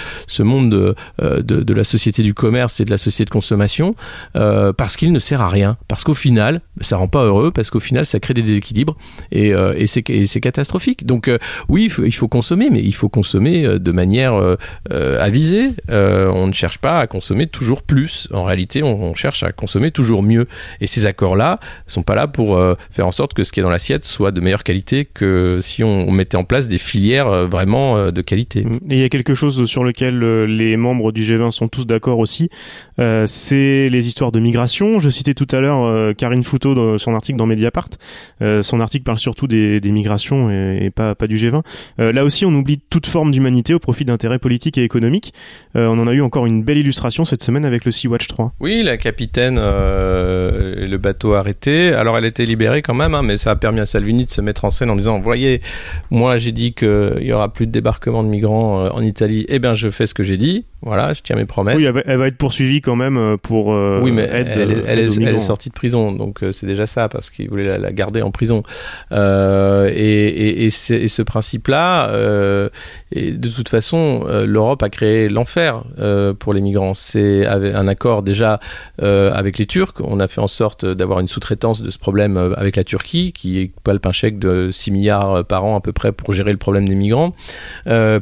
monde 0.42 0.70
de, 0.70 0.94
euh, 1.22 1.42
de, 1.42 1.62
de, 1.62 1.74
la 1.74 1.84
société 1.84 2.22
du 2.22 2.34
commerce 2.34 2.80
et 2.80 2.84
de 2.84 2.90
la 2.90 2.98
société 2.98 3.26
de 3.26 3.30
consommation, 3.30 3.94
euh, 4.36 4.72
parce 4.72 4.96
qu'il 4.96 5.12
ne 5.12 5.18
sert 5.18 5.40
à 5.40 5.48
rien 5.48 5.76
parce 5.88 6.04
qu'au 6.04 6.14
final, 6.14 6.60
ça 6.80 6.96
rend 6.96 7.08
pas 7.08 7.24
heureux, 7.24 7.50
parce 7.50 7.70
qu'au 7.70 7.80
final, 7.80 8.06
ça 8.06 8.20
crée 8.20 8.34
des 8.34 8.42
déséquilibres 8.42 8.96
et, 9.32 9.52
c'est 9.86 10.40
catastrophique. 10.40 11.06
Donc 11.06 11.30
oui, 11.68 11.90
il 12.04 12.14
faut, 12.14 12.28
consommer, 12.28 12.70
mais 12.70 12.80
il 12.80 12.94
faut 12.94 13.08
consommer 13.08 13.78
de 13.78 13.92
manière 13.92 14.56
avisée. 14.90 15.70
on 15.88 16.46
ne 16.46 16.52
cherche 16.52 16.78
pas 16.78 17.00
à 17.00 17.06
consommer 17.06 17.46
toujours 17.46 17.82
plus. 17.82 18.28
En 18.32 18.44
réalité, 18.44 18.82
on, 18.82 19.14
cherche 19.14 19.42
à 19.42 19.52
consommer 19.52 19.90
toujours 19.90 20.22
mieux. 20.22 20.46
Et 20.80 20.86
ces 20.86 21.06
accords-là 21.06 21.58
sont 21.86 22.02
pas 22.02 22.14
là 22.14 22.28
pour 22.28 22.60
faire 22.90 23.06
en 23.06 23.12
sorte 23.12 23.19
que 23.28 23.44
ce 23.44 23.52
qui 23.52 23.60
est 23.60 23.62
dans 23.62 23.70
l'assiette 23.70 24.04
soit 24.04 24.30
de 24.32 24.40
meilleure 24.40 24.64
qualité 24.64 25.04
que 25.04 25.58
si 25.60 25.84
on, 25.84 26.10
mettait 26.10 26.36
en 26.36 26.44
place 26.44 26.68
des 26.68 26.78
filières 26.78 27.46
vraiment 27.46 28.10
de 28.10 28.20
qualité. 28.20 28.60
Et 28.90 28.96
il 28.96 28.98
y 28.98 29.04
a 29.04 29.08
quelque 29.08 29.34
chose 29.34 29.64
sur 29.66 29.84
lequel 29.84 30.18
les 30.44 30.76
membres 30.76 31.12
du 31.12 31.22
G20 31.22 31.50
sont 31.50 31.68
tous 31.68 31.86
d'accord 31.86 32.18
aussi, 32.18 32.50
c'est 32.98 33.88
les 33.88 34.08
histoires 34.08 34.32
de 34.32 34.40
migration. 34.40 34.98
Je 34.98 35.10
citais 35.10 35.34
tout 35.34 35.46
à 35.52 35.60
l'heure 35.60 35.84
euh, 35.84 36.12
Karine 36.12 36.42
Fouteau 36.42 36.74
dans 36.74 36.98
son 36.98 37.14
article 37.14 37.38
dans 37.38 37.46
Mediapart. 37.46 37.88
Euh, 38.42 38.62
son 38.62 38.80
article 38.80 39.04
parle 39.04 39.18
surtout 39.18 39.46
des, 39.46 39.80
migrations 39.84 40.50
et, 40.50 40.90
pas, 40.90 41.14
pas 41.14 41.26
du 41.26 41.36
G20. 41.36 41.62
Euh, 41.98 42.12
là 42.12 42.24
aussi, 42.24 42.44
on 42.44 42.54
oublie 42.54 42.80
toute 42.90 43.06
forme 43.06 43.30
d'humanité 43.30 43.74
au 43.74 43.78
profit 43.78 44.04
d'intérêts 44.04 44.38
politiques 44.38 44.78
et 44.78 44.84
économiques. 44.84 45.32
on 45.74 45.98
en 45.98 46.06
a 46.06 46.12
eu 46.12 46.22
encore 46.22 46.46
une 46.46 46.62
belle 46.62 46.78
illustration 46.78 47.24
cette 47.24 47.42
semaine 47.42 47.64
avec 47.64 47.84
le 47.84 47.90
Sea-Watch 47.90 48.26
3. 48.28 48.52
Oui, 48.60 48.82
la 48.82 48.96
capitaine, 48.96 49.56
le 49.56 50.96
bateau 50.96 51.34
arrêté. 51.34 51.92
Alors, 51.92 52.16
elle 52.18 52.24
était 52.24 52.44
libérée 52.44 52.82
quand 52.82 52.94
même, 52.94 53.09
hein, 53.14 53.22
mais 53.22 53.36
ça 53.36 53.52
a 53.52 53.56
permis 53.56 53.80
à 53.80 53.86
Salvini 53.86 54.24
de 54.24 54.30
se 54.30 54.40
mettre 54.40 54.64
en 54.64 54.70
scène 54.70 54.90
en 54.90 54.96
disant, 54.96 55.20
voyez, 55.20 55.60
moi 56.10 56.38
j'ai 56.38 56.52
dit 56.52 56.72
qu'il 56.72 57.22
y 57.22 57.32
aura 57.32 57.52
plus 57.52 57.66
de 57.66 57.72
débarquement 57.72 58.22
de 58.22 58.28
migrants 58.28 58.88
en 58.88 59.02
Italie. 59.02 59.44
Eh 59.48 59.58
bien, 59.58 59.74
je 59.74 59.90
fais 59.90 60.06
ce 60.06 60.14
que 60.14 60.22
j'ai 60.22 60.36
dit. 60.36 60.64
Voilà, 60.82 61.12
je 61.12 61.22
tiens 61.22 61.36
mes 61.36 61.46
promesses. 61.46 61.76
Oui, 61.76 61.84
elle 61.84 62.16
va, 62.18 62.26
être 62.26 62.38
poursuivie 62.38 62.80
quand 62.80 62.96
même 62.96 63.36
pour 63.42 63.70
oui, 64.00 64.12
mais 64.12 64.22
elle, 64.22 64.98
est, 64.98 65.40
sortie 65.40 65.68
de 65.68 65.74
prison, 65.74 66.12
donc 66.12 66.42
euh, 66.42 66.52
c'est 66.52 66.66
déjà 66.66 66.86
ça 66.86 67.08
parce 67.08 67.30
qu'il 67.30 67.48
voulait 67.48 67.78
la, 67.78 67.92
garder 67.92 68.22
en 68.22 68.30
prison. 68.30 68.62
Euh, 69.12 69.90
et, 69.92 70.66
et, 70.66 70.70
ce 70.70 71.22
principe-là, 71.22 72.10
euh, 72.10 72.68
et 73.12 73.32
de 73.32 73.48
toute 73.48 73.68
façon, 73.68 74.26
l'Europe 74.46 74.82
a 74.82 74.88
créé 74.88 75.28
l'enfer 75.28 75.82
pour 76.38 76.54
les 76.54 76.60
migrants. 76.60 76.94
C'est 76.94 77.46
un 77.46 77.88
accord 77.88 78.22
déjà 78.22 78.60
avec 78.98 79.58
les 79.58 79.66
Turcs. 79.66 79.94
On 80.00 80.20
a 80.20 80.28
fait 80.28 80.40
en 80.40 80.48
sorte 80.48 80.84
d'avoir 80.84 81.20
une 81.20 81.28
sous-traitance 81.28 81.82
de 81.82 81.90
ce 81.90 81.98
problème 81.98 82.36
avec 82.56 82.76
la 82.76 82.84
Turquie, 82.84 83.32
qui 83.32 83.72
palpe 83.84 84.06
un 84.06 84.12
chèque 84.12 84.38
de 84.38 84.70
6 84.70 84.90
milliards 84.90 85.44
par 85.44 85.64
an 85.64 85.76
à 85.76 85.80
peu 85.80 85.92
près 85.92 86.12
pour 86.12 86.32
gérer 86.32 86.52
le 86.52 86.58
problème 86.58 86.88
des 86.88 86.94
migrants. 86.94 87.34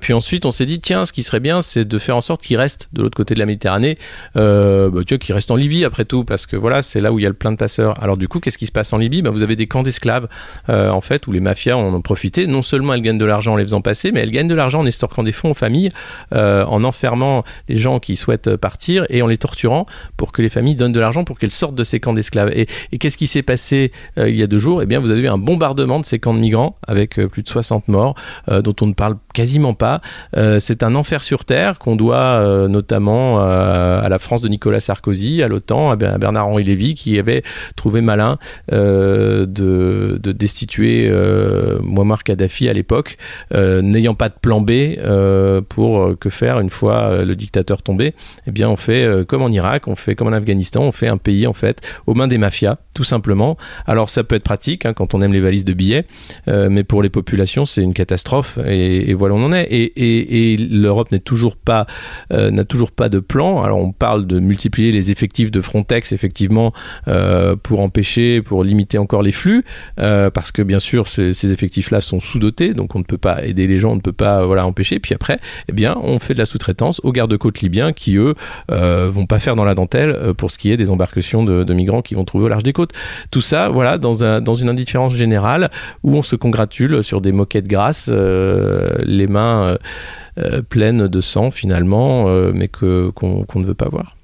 puis 0.00 0.12
ensuite, 0.12 0.46
on 0.46 0.50
s'est 0.50 0.66
dit 0.66 0.80
tiens, 0.80 1.04
ce 1.04 1.12
qui 1.12 1.22
serait 1.22 1.40
bien, 1.40 1.62
c'est 1.62 1.84
de 1.84 1.98
faire 1.98 2.16
en 2.16 2.20
sorte 2.20 2.42
qui 2.48 2.56
reste 2.56 2.88
de 2.94 3.02
l'autre 3.02 3.16
côté 3.16 3.34
de 3.34 3.40
la 3.40 3.44
Méditerranée, 3.44 3.98
euh, 4.36 4.88
bah, 4.88 5.00
tu 5.06 5.12
vois, 5.12 5.18
qui 5.18 5.34
reste 5.34 5.50
en 5.50 5.56
Libye 5.56 5.84
après 5.84 6.06
tout, 6.06 6.24
parce 6.24 6.46
que 6.46 6.56
voilà, 6.56 6.80
c'est 6.80 7.02
là 7.02 7.12
où 7.12 7.18
il 7.18 7.22
y 7.22 7.26
a 7.26 7.28
le 7.28 7.34
plein 7.34 7.52
de 7.52 7.58
passeurs. 7.58 8.02
Alors 8.02 8.16
du 8.16 8.26
coup, 8.26 8.40
qu'est-ce 8.40 8.56
qui 8.56 8.64
se 8.64 8.72
passe 8.72 8.90
en 8.94 8.96
Libye? 8.96 9.20
Bah, 9.20 9.28
Vous 9.28 9.42
avez 9.42 9.54
des 9.54 9.66
camps 9.66 9.82
d'esclaves, 9.82 10.28
euh, 10.70 10.88
en 10.88 11.02
fait, 11.02 11.26
où 11.26 11.32
les 11.32 11.40
mafias 11.40 11.76
en 11.76 11.92
ont 11.92 12.00
profité. 12.00 12.46
Non 12.46 12.62
seulement 12.62 12.94
elles 12.94 13.02
gagnent 13.02 13.18
de 13.18 13.26
l'argent 13.26 13.52
en 13.52 13.56
les 13.56 13.64
faisant 13.64 13.82
passer, 13.82 14.12
mais 14.12 14.20
elles 14.20 14.30
gagnent 14.30 14.48
de 14.48 14.54
l'argent 14.54 14.80
en 14.80 14.86
estorquant 14.86 15.22
des 15.22 15.32
fonds 15.32 15.50
aux 15.50 15.54
familles, 15.54 15.90
euh, 16.34 16.64
en 16.64 16.84
enfermant 16.84 17.44
les 17.68 17.78
gens 17.78 17.98
qui 17.98 18.16
souhaitent 18.16 18.56
partir 18.56 19.04
et 19.10 19.20
en 19.20 19.26
les 19.26 19.36
torturant 19.36 19.84
pour 20.16 20.32
que 20.32 20.40
les 20.40 20.48
familles 20.48 20.76
donnent 20.76 20.92
de 20.92 21.00
l'argent 21.00 21.24
pour 21.24 21.38
qu'elles 21.38 21.50
sortent 21.50 21.74
de 21.74 21.84
ces 21.84 22.00
camps 22.00 22.14
d'esclaves. 22.14 22.50
Et, 22.54 22.66
qu'est-ce 22.98 23.18
qui 23.18 23.26
s'est 23.26 23.42
passé 23.42 23.92
il 24.16 24.34
y 24.34 24.42
a 24.42 24.46
deux 24.46 24.56
jours? 24.56 24.80
Eh 24.80 24.86
bien, 24.86 25.00
vous 25.00 25.10
avez 25.10 25.20
eu 25.20 25.28
un 25.28 25.36
bombardement 25.36 26.00
de 26.00 26.06
ces 26.06 26.18
camps 26.18 26.32
de 26.32 26.38
migrants 26.38 26.78
avec 26.86 27.20
plus 27.26 27.42
de 27.42 27.48
60 27.48 27.88
morts, 27.88 28.14
dont 28.48 28.74
on 28.80 28.86
ne 28.86 28.94
parle 28.94 29.16
quasiment 29.34 29.74
pas. 29.74 30.00
c'est 30.60 30.82
un 30.82 30.94
enfer 30.94 31.22
sur 31.22 31.44
terre 31.44 31.78
qu'on 31.78 31.94
doit 31.94 32.37
euh, 32.38 32.68
notamment 32.68 33.40
à 33.40 34.08
la 34.08 34.18
France 34.18 34.42
de 34.42 34.48
Nicolas 34.48 34.80
Sarkozy, 34.80 35.42
à 35.42 35.48
l'OTAN, 35.48 35.90
à 35.90 35.96
Bernard-Henri 35.96 36.64
Lévy, 36.64 36.94
qui 36.94 37.18
avait 37.18 37.42
trouvé 37.76 38.00
malin 38.00 38.38
de, 38.70 39.46
de, 39.46 40.32
destituer 40.32 41.10
Muammar 41.82 42.22
Kadhafi 42.24 42.68
à 42.68 42.72
l'époque, 42.72 43.16
n'ayant 43.54 44.14
pas 44.14 44.28
de 44.28 44.34
plan 44.40 44.60
B 44.60 44.70
pour 45.68 46.18
que 46.18 46.30
faire 46.30 46.60
une 46.60 46.70
fois 46.70 47.24
le 47.24 47.36
dictateur 47.36 47.82
tombé. 47.82 48.14
Eh 48.46 48.50
bien, 48.50 48.68
on 48.68 48.76
fait 48.76 49.24
comme 49.26 49.42
en 49.42 49.50
Irak, 49.50 49.88
on 49.88 49.96
fait 49.96 50.14
comme 50.14 50.28
en 50.28 50.32
Afghanistan, 50.32 50.82
on 50.82 50.92
fait 50.92 51.08
un 51.08 51.18
pays 51.18 51.46
en 51.46 51.52
fait 51.52 51.80
aux 52.06 52.14
mains 52.14 52.28
des 52.28 52.38
mafias, 52.38 52.76
tout 52.94 53.04
simplement. 53.04 53.56
Alors 53.86 54.08
ça 54.08 54.24
peut 54.24 54.36
être 54.36 54.44
pratique 54.44 54.86
hein, 54.86 54.92
quand 54.92 55.14
on 55.14 55.22
aime 55.22 55.32
les 55.32 55.40
valises 55.40 55.64
de 55.64 55.72
billets, 55.72 56.04
mais 56.46 56.84
pour 56.84 57.02
les 57.02 57.10
populations, 57.10 57.64
c'est 57.64 57.82
une 57.82 57.94
catastrophe. 57.94 58.58
Et, 58.66 59.14
voilà 59.14 59.34
où 59.34 59.38
on 59.38 59.44
en 59.44 59.52
est. 59.52 59.66
Et, 59.70 60.56
l'Europe 60.56 61.12
n'est 61.12 61.18
toujours 61.18 61.56
pas 61.56 61.86
euh, 62.32 62.50
n'a 62.50 62.64
toujours 62.64 62.92
pas 62.92 63.08
de 63.08 63.20
plan. 63.20 63.62
Alors 63.62 63.78
on 63.78 63.92
parle 63.92 64.26
de 64.26 64.38
multiplier 64.38 64.92
les 64.92 65.10
effectifs 65.10 65.50
de 65.50 65.60
Frontex 65.60 66.12
effectivement 66.12 66.72
euh, 67.06 67.56
pour 67.56 67.80
empêcher, 67.80 68.42
pour 68.42 68.64
limiter 68.64 68.98
encore 68.98 69.22
les 69.22 69.32
flux, 69.32 69.64
euh, 70.00 70.30
parce 70.30 70.52
que 70.52 70.62
bien 70.62 70.78
sûr 70.78 71.06
ces, 71.08 71.52
effectifs-là 71.52 72.00
sont 72.00 72.20
sous-dotés, 72.20 72.74
donc 72.74 72.94
on 72.94 72.98
ne 72.98 73.04
peut 73.04 73.18
pas 73.18 73.44
aider 73.44 73.66
les 73.66 73.80
gens, 73.80 73.92
on 73.92 73.96
ne 73.96 74.00
peut 74.00 74.12
pas 74.12 74.44
voilà 74.44 74.66
empêcher. 74.66 74.98
Puis 74.98 75.14
après, 75.14 75.38
eh 75.68 75.72
bien 75.72 75.96
on 76.02 76.18
fait 76.18 76.34
de 76.34 76.38
la 76.38 76.46
sous-traitance 76.46 77.00
aux 77.04 77.12
gardes-côtes 77.12 77.60
libyens 77.60 77.92
qui 77.92 78.16
eux 78.16 78.34
vont 78.68 79.26
pas 79.26 79.38
faire 79.38 79.56
dans 79.56 79.64
la 79.64 79.74
dentelle 79.74 80.34
pour 80.36 80.50
ce 80.50 80.58
qui 80.58 80.70
est 80.70 80.76
des 80.76 80.90
embarcations 80.90 81.44
de, 81.44 81.64
de, 81.64 81.74
migrants 81.74 82.02
qui 82.02 82.14
vont 82.14 82.24
trouver 82.24 82.44
au 82.46 82.48
large 82.48 82.62
des 82.62 82.72
côtes. 82.72 82.92
Tout 83.30 83.40
ça, 83.40 83.68
voilà, 83.68 83.98
dans, 83.98 84.24
un, 84.24 84.40
dans 84.40 84.54
une 84.54 84.68
indifférence 84.68 85.14
générale 85.14 85.70
où 86.02 86.16
on 86.16 86.22
se 86.22 86.36
congratule 86.36 87.02
sur 87.02 87.20
des 87.20 87.32
moquettes 87.32 87.68
grasses, 87.68 88.08
les 88.08 89.26
mains 89.26 89.78
euh, 90.38 90.62
pleines 90.62 91.08
de 91.08 91.20
sang 91.20 91.50
finalement, 91.50 92.28
euh, 92.28 92.52
mais 92.54 92.68
que 92.68 93.10
qu'on 93.10 93.46
ne 93.56 93.64
veut 93.64 93.74
pas 93.74 93.88
voir. 93.88 94.17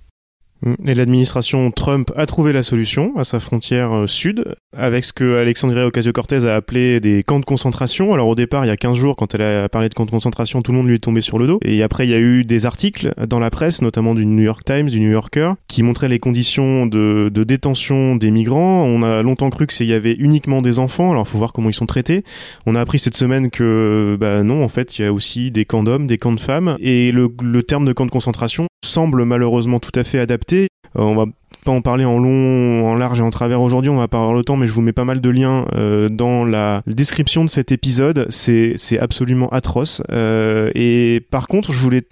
Et 0.87 0.95
l'administration 0.95 1.71
Trump 1.71 2.11
a 2.17 2.27
trouvé 2.27 2.53
la 2.53 2.63
solution 2.63 3.13
à 3.17 3.25
sa 3.25 3.41
frontière 3.41 3.93
euh, 3.93 4.07
sud, 4.07 4.45
avec 4.77 5.05
ce 5.05 5.13
que 5.13 5.37
Alexandria 5.37 5.87
Ocasio-Cortez 5.87 6.47
a 6.47 6.55
appelé 6.55 7.01
des 7.01 7.23
camps 7.23 7.41
de 7.41 7.45
concentration. 7.45 8.13
Alors 8.15 8.29
au 8.29 8.35
départ, 8.35 8.65
il 8.65 8.69
y 8.69 8.71
a 8.71 8.77
15 8.77 8.97
jours, 8.97 9.17
quand 9.17 9.35
elle 9.35 9.43
a 9.43 9.69
parlé 9.69 9.89
de 9.89 9.95
camps 9.95 10.07
de 10.07 10.11
concentration, 10.11 10.63
tout 10.63 10.73
le 10.73 10.79
monde 10.79 10.89
lui 10.89 10.97
est 10.97 11.01
tombé 11.01 11.21
sur 11.21 11.39
le 11.39 11.47
dos. 11.47 11.59
Et 11.63 11.83
après, 11.83 12.07
il 12.07 12.11
y 12.11 12.15
a 12.15 12.19
eu 12.19 12.45
des 12.45 12.67
articles 12.67 13.13
dans 13.29 13.41
la 13.41 13.51
presse, 13.51 13.83
notamment 13.83 14.15
du 14.15 14.25
New 14.27 14.43
York 14.43 14.65
Times, 14.65 14.87
du 14.87 15.01
New 15.01 15.11
Yorker, 15.11 15.53
qui 15.69 15.83
montraient 15.83 16.09
les 16.09 16.19
conditions 16.19 16.87
de, 16.87 17.31
détention 17.31 18.17
des 18.17 18.31
migrants. 18.31 18.85
On 18.85 19.03
a 19.03 19.23
longtemps 19.23 19.51
cru 19.51 19.67
qu'il 19.67 19.87
y 19.87 19.93
avait 19.93 20.15
uniquement 20.15 20.63
des 20.63 20.79
enfants, 20.79 21.11
alors 21.11 21.25
il 21.27 21.31
faut 21.31 21.39
voir 21.39 21.53
comment 21.53 21.69
ils 21.69 21.75
sont 21.75 21.87
traités. 21.87 22.25
On 22.67 22.75
a 22.75 22.81
appris 22.81 22.99
cette 22.99 23.17
semaine 23.17 23.51
que, 23.51 24.17
bah 24.19 24.43
non, 24.43 24.65
en 24.65 24.69
fait, 24.69 24.99
il 24.99 25.03
y 25.03 25.05
a 25.05 25.13
aussi 25.13 25.51
des 25.51 25.65
camps 25.65 25.83
d'hommes, 25.83 26.07
des 26.07 26.19
camps 26.19 26.33
de 26.33 26.41
femmes. 26.41 26.77
Et 26.81 27.13
le, 27.13 27.29
le 27.43 27.63
terme 27.63 27.85
de 27.85 27.93
camp 27.93 28.07
de 28.07 28.11
concentration 28.11 28.67
semble 28.95 29.25
malheureusement 29.25 29.81
tout 29.81 29.99
à 29.99 30.05
fait 30.05 30.21
adapté. 30.21 30.69
Euh, 30.97 31.27
pas 31.65 31.73
en 31.73 31.81
parler 31.81 32.05
en 32.05 32.19
long, 32.19 32.89
en 32.89 32.95
large 32.95 33.21
et 33.21 33.23
en 33.23 33.31
travers 33.31 33.61
aujourd'hui, 33.61 33.91
on 33.91 33.97
va 33.97 34.09
pas 34.09 34.19
avoir 34.19 34.35
le 34.35 34.45
temps, 34.45 34.57
mais 34.57 34.67
je 34.67 34.73
vous 34.73 34.83
mets 34.83 34.93
pas 34.93 35.05
mal 35.05 35.21
de 35.21 35.31
liens 35.31 35.67
euh, 35.75 36.09
dans 36.09 36.45
la 36.45 36.83
description 36.87 37.45
de 37.45 37.51
cet 37.51 37.73
épisode. 37.73 38.27
C'est, 38.31 38.75
absolument 39.01 39.49
atroce. 39.49 40.03
Euh, 40.13 40.71
et 40.75 41.21
par 41.31 41.49
contre, 41.49 41.73
je 41.73 41.79
voulais 41.79 42.03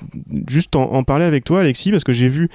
juste 0.48 0.74
en, 0.76 1.02
parler 1.04 1.24
avec 1.24 1.44
toi, 1.44 1.60
Alexis, 1.60 1.90
parce 1.90 2.04
que 2.04 2.12
j'ai 2.12 2.28
vu 2.28 2.48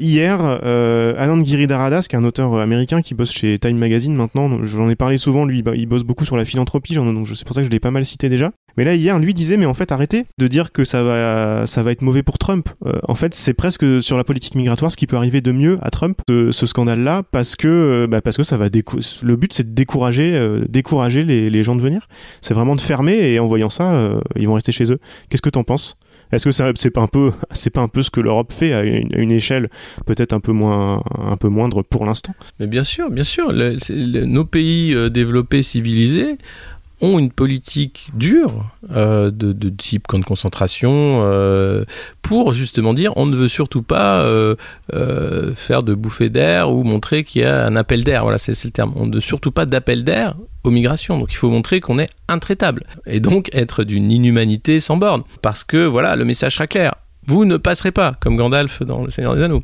hier 0.00 0.40
Anand 0.42 1.44
Giridharadas, 1.44 2.06
qui 2.08 2.16
est 2.16 2.18
un 2.18 2.24
auteur 2.24 2.54
américain 2.58 3.02
qui 3.02 3.14
bosse 3.14 3.32
chez 3.32 3.58
Time 3.58 3.78
Magazine 3.78 4.14
maintenant. 4.14 4.64
J'en 4.64 4.88
ai 4.88 4.96
parlé 4.96 5.18
souvent, 5.18 5.44
lui, 5.44 5.62
il 5.74 5.86
bosse 5.86 6.04
beaucoup 6.04 6.24
sur 6.24 6.36
la 6.36 6.44
philanthropie, 6.44 6.94
donc 6.94 7.26
c'est 7.28 7.46
pour 7.46 7.54
ça 7.54 7.60
que 7.62 7.66
je 7.66 7.70
l'ai 7.70 7.80
pas 7.80 7.90
mal 7.90 8.04
cité 8.04 8.28
déjà. 8.28 8.50
Mais 8.76 8.84
là, 8.84 8.94
hier, 8.94 9.18
lui 9.18 9.32
disait, 9.32 9.56
mais 9.56 9.66
en 9.66 9.74
fait, 9.74 9.90
arrêtez 9.90 10.26
de 10.38 10.46
dire 10.48 10.70
que 10.72 10.84
ça 10.84 11.02
va, 11.02 11.66
ça 11.66 11.82
va 11.82 11.92
être 11.92 12.02
mauvais 12.02 12.22
pour 12.22 12.38
Trump. 12.38 12.68
Euh, 12.84 12.98
en 13.08 13.14
fait, 13.14 13.34
c'est 13.34 13.54
presque 13.54 14.02
sur 14.02 14.16
la 14.18 14.24
politique 14.24 14.54
migratoire 14.54 14.90
ce 14.92 14.96
qui 14.96 15.06
peut 15.06 15.16
arriver 15.16 15.40
de 15.40 15.52
mieux 15.52 15.78
à 15.80 15.90
Trump, 15.90 16.20
ce, 16.28 16.66
scandale-là, 16.66 17.22
parce 17.30 17.54
que, 17.56 17.68
euh, 17.68 18.06
bah, 18.06 18.20
parce 18.20 18.36
que 18.36 18.42
ça 18.42 18.56
va 18.56 18.66
le 18.66 19.36
but, 19.36 19.52
c'est 19.52 19.68
de 19.68 19.74
décourager, 19.74 20.34
euh, 20.34 20.64
décourager 20.68 21.22
les, 21.24 21.62
gens 21.62 21.76
de 21.76 21.80
venir. 21.80 22.08
C'est 22.40 22.54
vraiment 22.54 22.74
de 22.74 22.80
fermer 22.80 23.32
et 23.32 23.38
en 23.38 23.46
voyant 23.46 23.70
ça, 23.70 24.10
ils 24.36 24.46
vont 24.46 24.54
rester 24.54 24.72
chez 24.72 24.90
eux. 24.92 24.98
Qu'est-ce 25.28 25.42
que 25.42 25.50
t'en 25.50 25.64
penses? 25.64 25.96
Est-ce 26.32 26.44
que 26.44 26.72
c'est 26.76 26.90
pas 26.90 27.02
un 27.02 27.06
peu 27.06 27.30
c'est 27.52 27.70
pas 27.70 27.80
un 27.80 27.88
peu 27.88 28.02
ce 28.02 28.10
que 28.10 28.20
l'Europe 28.20 28.52
fait 28.52 28.72
à 28.72 28.82
une, 28.82 29.14
à 29.14 29.18
une 29.18 29.30
échelle 29.30 29.68
peut-être 30.06 30.32
un 30.32 30.40
peu 30.40 30.50
moins 30.50 31.00
un 31.16 31.36
peu 31.36 31.48
moindre 31.48 31.82
pour 31.82 32.04
l'instant? 32.04 32.34
Mais 32.58 32.66
bien 32.66 32.82
sûr, 32.82 33.10
bien 33.10 33.24
sûr, 33.24 33.52
nos 33.52 34.44
pays 34.44 34.94
développés 35.10 35.62
civilisés 35.62 36.36
ont 37.00 37.18
une 37.18 37.30
politique 37.30 38.08
dure 38.14 38.64
euh, 38.94 39.30
de, 39.30 39.68
type 39.68 40.06
camp 40.06 40.18
de 40.18 40.24
concentration 40.24 41.20
euh, 41.22 41.84
pour 42.22 42.52
justement 42.52 42.94
dire 42.94 43.12
on 43.16 43.26
ne 43.26 43.36
veut 43.36 43.48
surtout 43.48 43.82
pas 43.82 44.20
euh, 44.20 44.56
faire 45.54 45.82
de 45.82 45.94
bouffées 45.94 46.30
d'air 46.30 46.72
ou 46.72 46.84
montrer 46.84 47.24
qu'il 47.24 47.42
y 47.42 47.44
a 47.44 47.64
un 47.64 47.76
appel 47.76 48.04
d'air. 48.04 48.22
Voilà, 48.22 48.38
c'est 48.38 48.64
le 48.64 48.70
terme. 48.70 48.92
On 48.96 49.06
ne 49.06 49.14
veut 49.14 49.20
surtout 49.20 49.50
pas 49.50 49.66
d'appel 49.66 50.04
d'air 50.04 50.36
aux 50.64 50.70
migrations. 50.70 51.18
Donc 51.18 51.32
il 51.32 51.36
faut 51.36 51.50
montrer 51.50 51.80
qu'on 51.80 51.98
est 51.98 52.08
intraitable 52.28 52.84
et 53.06 53.20
donc 53.20 53.50
être 53.52 53.84
d'une 53.84 54.10
inhumanité 54.10 54.80
sans 54.80 54.96
borne. 54.96 55.22
Parce 55.42 55.64
que 55.64 55.84
voilà, 55.86 56.16
le 56.16 56.24
message 56.24 56.54
sera 56.54 56.66
clair. 56.66 56.94
Vous 57.28 57.44
ne 57.44 57.56
passerez 57.56 57.90
pas, 57.90 58.14
comme 58.20 58.36
Gandalf 58.36 58.82
dans 58.84 59.04
Le 59.04 59.10
Seigneur 59.10 59.34
des 59.34 59.42
Anneaux. 59.42 59.62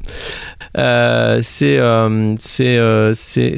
c'est 0.74 1.78
c'est 2.38 3.14
c'est 3.14 3.56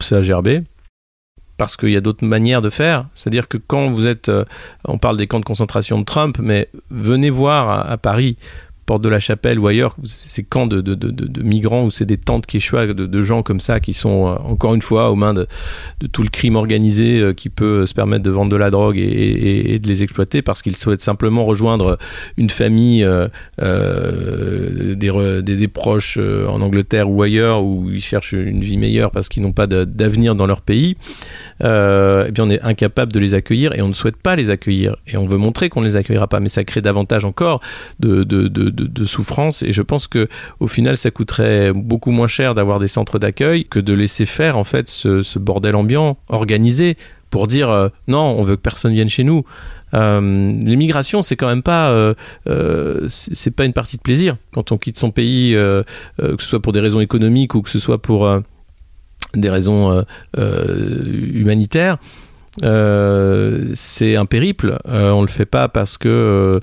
c'est 0.00 0.14
à 0.14 0.22
parce 1.56 1.76
qu'il 1.76 1.90
y 1.90 1.96
a 1.96 2.00
d'autres 2.00 2.26
manières 2.26 2.62
de 2.62 2.70
faire. 2.70 3.06
C'est-à-dire 3.14 3.48
que 3.48 3.58
quand 3.58 3.90
vous 3.90 4.06
êtes, 4.06 4.28
euh, 4.28 4.44
on 4.86 4.98
parle 4.98 5.16
des 5.16 5.26
camps 5.26 5.40
de 5.40 5.44
concentration 5.44 5.98
de 5.98 6.04
Trump, 6.04 6.38
mais 6.40 6.68
venez 6.90 7.30
voir 7.30 7.90
à 7.90 7.96
Paris 7.96 8.36
Porte 8.86 9.02
de 9.02 9.08
la 9.08 9.18
Chapelle 9.18 9.58
ou 9.58 9.66
ailleurs, 9.66 9.96
ces 10.04 10.44
camps 10.44 10.68
de, 10.68 10.80
de, 10.80 10.94
de, 10.94 11.42
migrants 11.42 11.84
où 11.84 11.90
c'est 11.90 12.04
des 12.06 12.16
tentes 12.16 12.46
qui 12.46 12.58
de, 12.58 12.92
de 12.92 13.22
gens 13.22 13.42
comme 13.42 13.58
ça 13.58 13.80
qui 13.80 13.92
sont 13.92 14.28
euh, 14.28 14.36
encore 14.44 14.74
une 14.74 14.82
fois 14.82 15.10
aux 15.10 15.16
mains 15.16 15.34
de, 15.34 15.46
tout 16.12 16.22
le 16.22 16.28
crime 16.28 16.54
organisé 16.54 17.20
euh, 17.20 17.32
qui 17.32 17.48
peut 17.48 17.84
se 17.84 17.94
permettre 17.94 18.22
de 18.22 18.30
vendre 18.30 18.50
de 18.50 18.56
la 18.56 18.70
drogue 18.70 18.96
et, 18.96 19.74
et, 19.74 19.78
de 19.80 19.88
les 19.88 20.02
exploiter 20.02 20.40
parce 20.40 20.62
qu'ils 20.62 20.76
souhaitent 20.76 21.02
simplement 21.02 21.44
rejoindre 21.44 21.98
une 22.36 22.50
famille 22.50 23.04
euh, 23.04 23.28
euh 23.60 24.94
des, 24.94 25.42
des, 25.42 25.56
des, 25.56 25.68
proches 25.68 26.16
en 26.18 26.60
Angleterre 26.60 27.10
ou 27.10 27.22
ailleurs 27.22 27.64
où 27.64 27.90
ils 27.90 28.00
cherchent 28.02 28.32
une 28.32 28.60
vie 28.60 28.78
meilleure 28.78 29.10
parce 29.10 29.28
qu'ils 29.28 29.42
n'ont 29.42 29.52
pas 29.52 29.66
d'avenir 29.66 30.34
dans 30.34 30.46
leur 30.46 30.60
pays. 30.60 30.96
Euh, 31.64 32.26
eh 32.28 32.32
bien 32.32 32.44
on 32.44 32.50
est 32.50 32.62
incapable 32.62 33.12
de 33.12 33.18
les 33.18 33.32
accueillir 33.32 33.74
et 33.74 33.80
on 33.80 33.88
ne 33.88 33.94
souhaite 33.94 34.18
pas 34.18 34.36
les 34.36 34.50
accueillir 34.50 34.96
et 35.06 35.16
on 35.16 35.24
veut 35.24 35.38
montrer 35.38 35.70
qu'on 35.70 35.80
ne 35.80 35.86
les 35.86 35.96
accueillera 35.96 36.26
pas 36.26 36.38
mais 36.38 36.50
ça 36.50 36.64
crée 36.64 36.82
davantage 36.82 37.24
encore 37.24 37.62
de, 37.98 38.24
de, 38.76 39.04
souffrance. 39.04 39.62
Et 39.62 39.72
je 39.72 39.82
pense 39.82 40.06
que 40.06 40.28
au 40.60 40.68
final 40.68 40.96
ça 40.96 41.10
coûterait 41.10 41.72
beaucoup 41.72 42.10
moins 42.10 42.26
cher 42.26 42.54
d'avoir 42.54 42.78
des 42.78 42.88
centres 42.88 43.18
d'accueil 43.18 43.64
que 43.64 43.78
de 43.78 43.94
laisser 43.94 44.26
faire 44.26 44.58
en 44.58 44.64
fait 44.64 44.88
ce, 44.88 45.38
bordel 45.38 45.76
ambiant 45.76 46.16
organisé 46.28 46.96
pour 47.30 47.46
dire 47.46 47.70
euh, 47.70 47.88
non 48.08 48.36
on 48.38 48.42
veut 48.42 48.56
que 48.56 48.62
personne 48.62 48.92
vienne 48.92 49.08
chez 49.08 49.24
nous. 49.24 49.44
Euh, 49.94 50.52
l'immigration 50.62 51.22
c'est 51.22 51.36
quand 51.36 51.46
même 51.46 51.62
pas 51.62 51.90
euh 51.90 53.06
c'est 53.08 53.54
pas 53.54 53.64
une 53.64 53.72
partie 53.72 53.96
de 53.96 54.02
plaisir. 54.02 54.36
Quand 54.52 54.72
on 54.72 54.78
quitte 54.78 54.98
son 54.98 55.10
pays 55.10 55.54
que 55.54 55.84
ce 56.38 56.46
soit 56.48 56.60
pour 56.60 56.72
des 56.72 56.80
raisons 56.80 57.00
économiques 57.00 57.54
ou 57.54 57.62
que 57.62 57.70
ce 57.70 57.78
soit 57.78 58.02
pour 58.02 58.28
des 59.34 59.50
raisons 59.50 60.04
humanitaires 60.36 61.98
c'est 62.62 64.16
un 64.16 64.26
périple. 64.26 64.78
On 64.86 65.22
le 65.22 65.28
fait 65.28 65.46
pas 65.46 65.68
parce 65.68 65.98
que 65.98 66.60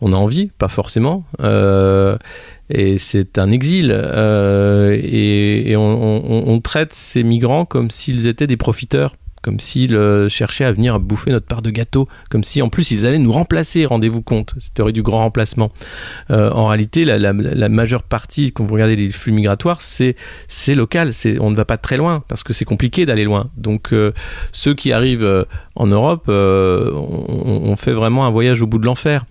on 0.00 0.12
a 0.12 0.16
envie, 0.16 0.50
pas 0.58 0.68
forcément. 0.68 1.24
Euh, 1.40 2.16
et 2.70 2.98
c'est 2.98 3.38
un 3.38 3.50
exil. 3.50 3.92
Euh, 3.92 4.98
et, 5.02 5.74
on, 5.76 6.60
traite 6.62 6.92
ces 6.92 7.22
migrants 7.22 7.64
comme 7.64 7.90
s'ils 7.90 8.26
étaient 8.26 8.46
des 8.46 8.56
profiteurs, 8.56 9.14
comme 9.42 9.60
s'ils 9.60 9.94
euh, 9.94 10.28
cherchaient 10.28 10.64
à 10.64 10.72
venir 10.72 11.00
bouffer 11.00 11.30
notre 11.30 11.46
part 11.46 11.62
de 11.62 11.70
gâteau, 11.70 12.08
comme 12.30 12.44
si 12.44 12.60
en 12.60 12.68
plus 12.68 12.90
ils 12.90 13.06
allaient 13.06 13.18
nous 13.18 13.32
remplacer, 13.32 13.86
rendez-vous 13.86 14.20
compte, 14.20 14.54
cette 14.58 14.74
théorie 14.74 14.92
du 14.92 15.02
grand 15.02 15.18
remplacement. 15.18 15.70
en 16.28 16.66
réalité, 16.66 17.04
la, 17.04 17.32
majeure 17.68 18.02
partie, 18.02 18.52
quand 18.52 18.64
vous 18.64 18.74
regardez 18.74 18.96
les 18.96 19.10
flux 19.10 19.32
migratoires, 19.32 19.80
c'est 19.80 20.14
local, 20.74 21.12
on 21.40 21.50
ne 21.50 21.56
va 21.56 21.64
pas 21.64 21.78
très 21.78 21.96
loin 21.96 22.22
parce 22.28 22.42
que 22.42 22.52
c'est 22.52 22.66
compliqué 22.66 23.06
d'aller 23.06 23.24
loin. 23.24 23.50
Donc 23.56 23.94
ceux 24.52 24.74
qui 24.74 24.92
arrivent 24.92 25.46
en 25.74 25.86
Europe, 25.86 26.28
on, 26.28 27.76
fait 27.76 27.92
vraiment 27.92 28.26
un 28.26 28.30
voyage 28.30 28.60
au 28.62 28.66
bout 28.66 28.78
de 28.78 28.86
l'enfer. 28.86 29.24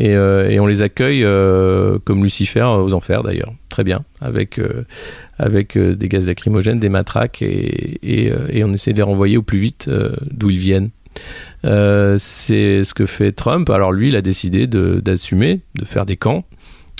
Euh, 0.00 0.48
et, 0.48 0.60
on 0.60 0.66
les 0.66 0.82
accueille 0.82 1.24
euh, 1.24 1.98
comme 2.04 2.22
Lucifer 2.22 2.62
aux 2.62 2.94
enfers 2.94 3.22
d'ailleurs, 3.22 3.52
très 3.68 3.84
bien, 3.84 4.04
avec, 4.20 4.58
euh, 4.58 4.84
avec 5.38 5.78
des 5.78 6.08
gaz 6.08 6.26
lacrymogènes, 6.26 6.78
des 6.78 6.88
matraques, 6.88 7.42
et, 7.42 7.98
et, 8.02 8.64
on 8.64 8.72
essaie 8.72 8.92
de 8.92 8.98
les 8.98 9.02
renvoyer 9.02 9.36
au 9.36 9.42
plus 9.42 9.58
vite 9.58 9.90
d'où 10.30 10.50
ils 10.50 10.58
viennent. 10.58 10.90
c'est 11.62 12.84
ce 12.84 12.94
que 12.94 13.06
fait 13.06 13.32
Trump. 13.32 13.68
Alors 13.70 13.92
lui, 13.92 14.08
il 14.08 14.16
a 14.16 14.22
décidé 14.22 14.66
d'assumer, 14.66 15.60
de, 15.74 15.84
faire 15.84 16.06
des 16.06 16.16
camps. 16.16 16.44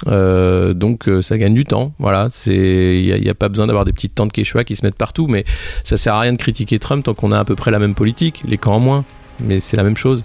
donc 0.06 1.10
ça 1.20 1.38
gagne 1.38 1.54
du 1.54 1.64
temps. 1.64 1.92
Voilà, 1.98 2.28
c'est 2.30 3.02
il 3.02 3.20
n'y 3.20 3.28
a, 3.28 3.34
pas 3.34 3.48
besoin 3.48 3.66
d'avoir 3.66 3.84
des 3.84 3.92
petites 3.92 4.14
tentes 4.14 4.32
Quechua 4.32 4.64
qui 4.64 4.76
se 4.76 4.84
mettent 4.84 4.96
partout, 4.96 5.26
mais 5.26 5.44
ça 5.84 5.96
sert 5.96 6.14
à 6.14 6.20
rien 6.20 6.32
de 6.32 6.38
critiquer 6.38 6.78
Trump 6.78 7.04
tant 7.04 7.14
qu'on 7.14 7.32
a 7.32 7.38
à 7.38 7.44
peu 7.44 7.56
près 7.56 7.70
la 7.70 7.78
même 7.78 7.94
politique. 7.94 8.42
Les 8.46 8.56
camps 8.56 8.76
en 8.76 8.80
moins, 8.80 9.04
mais 9.40 9.60
c'est 9.60 9.76
la 9.76 9.82
même 9.82 9.96
chose. 9.96 10.24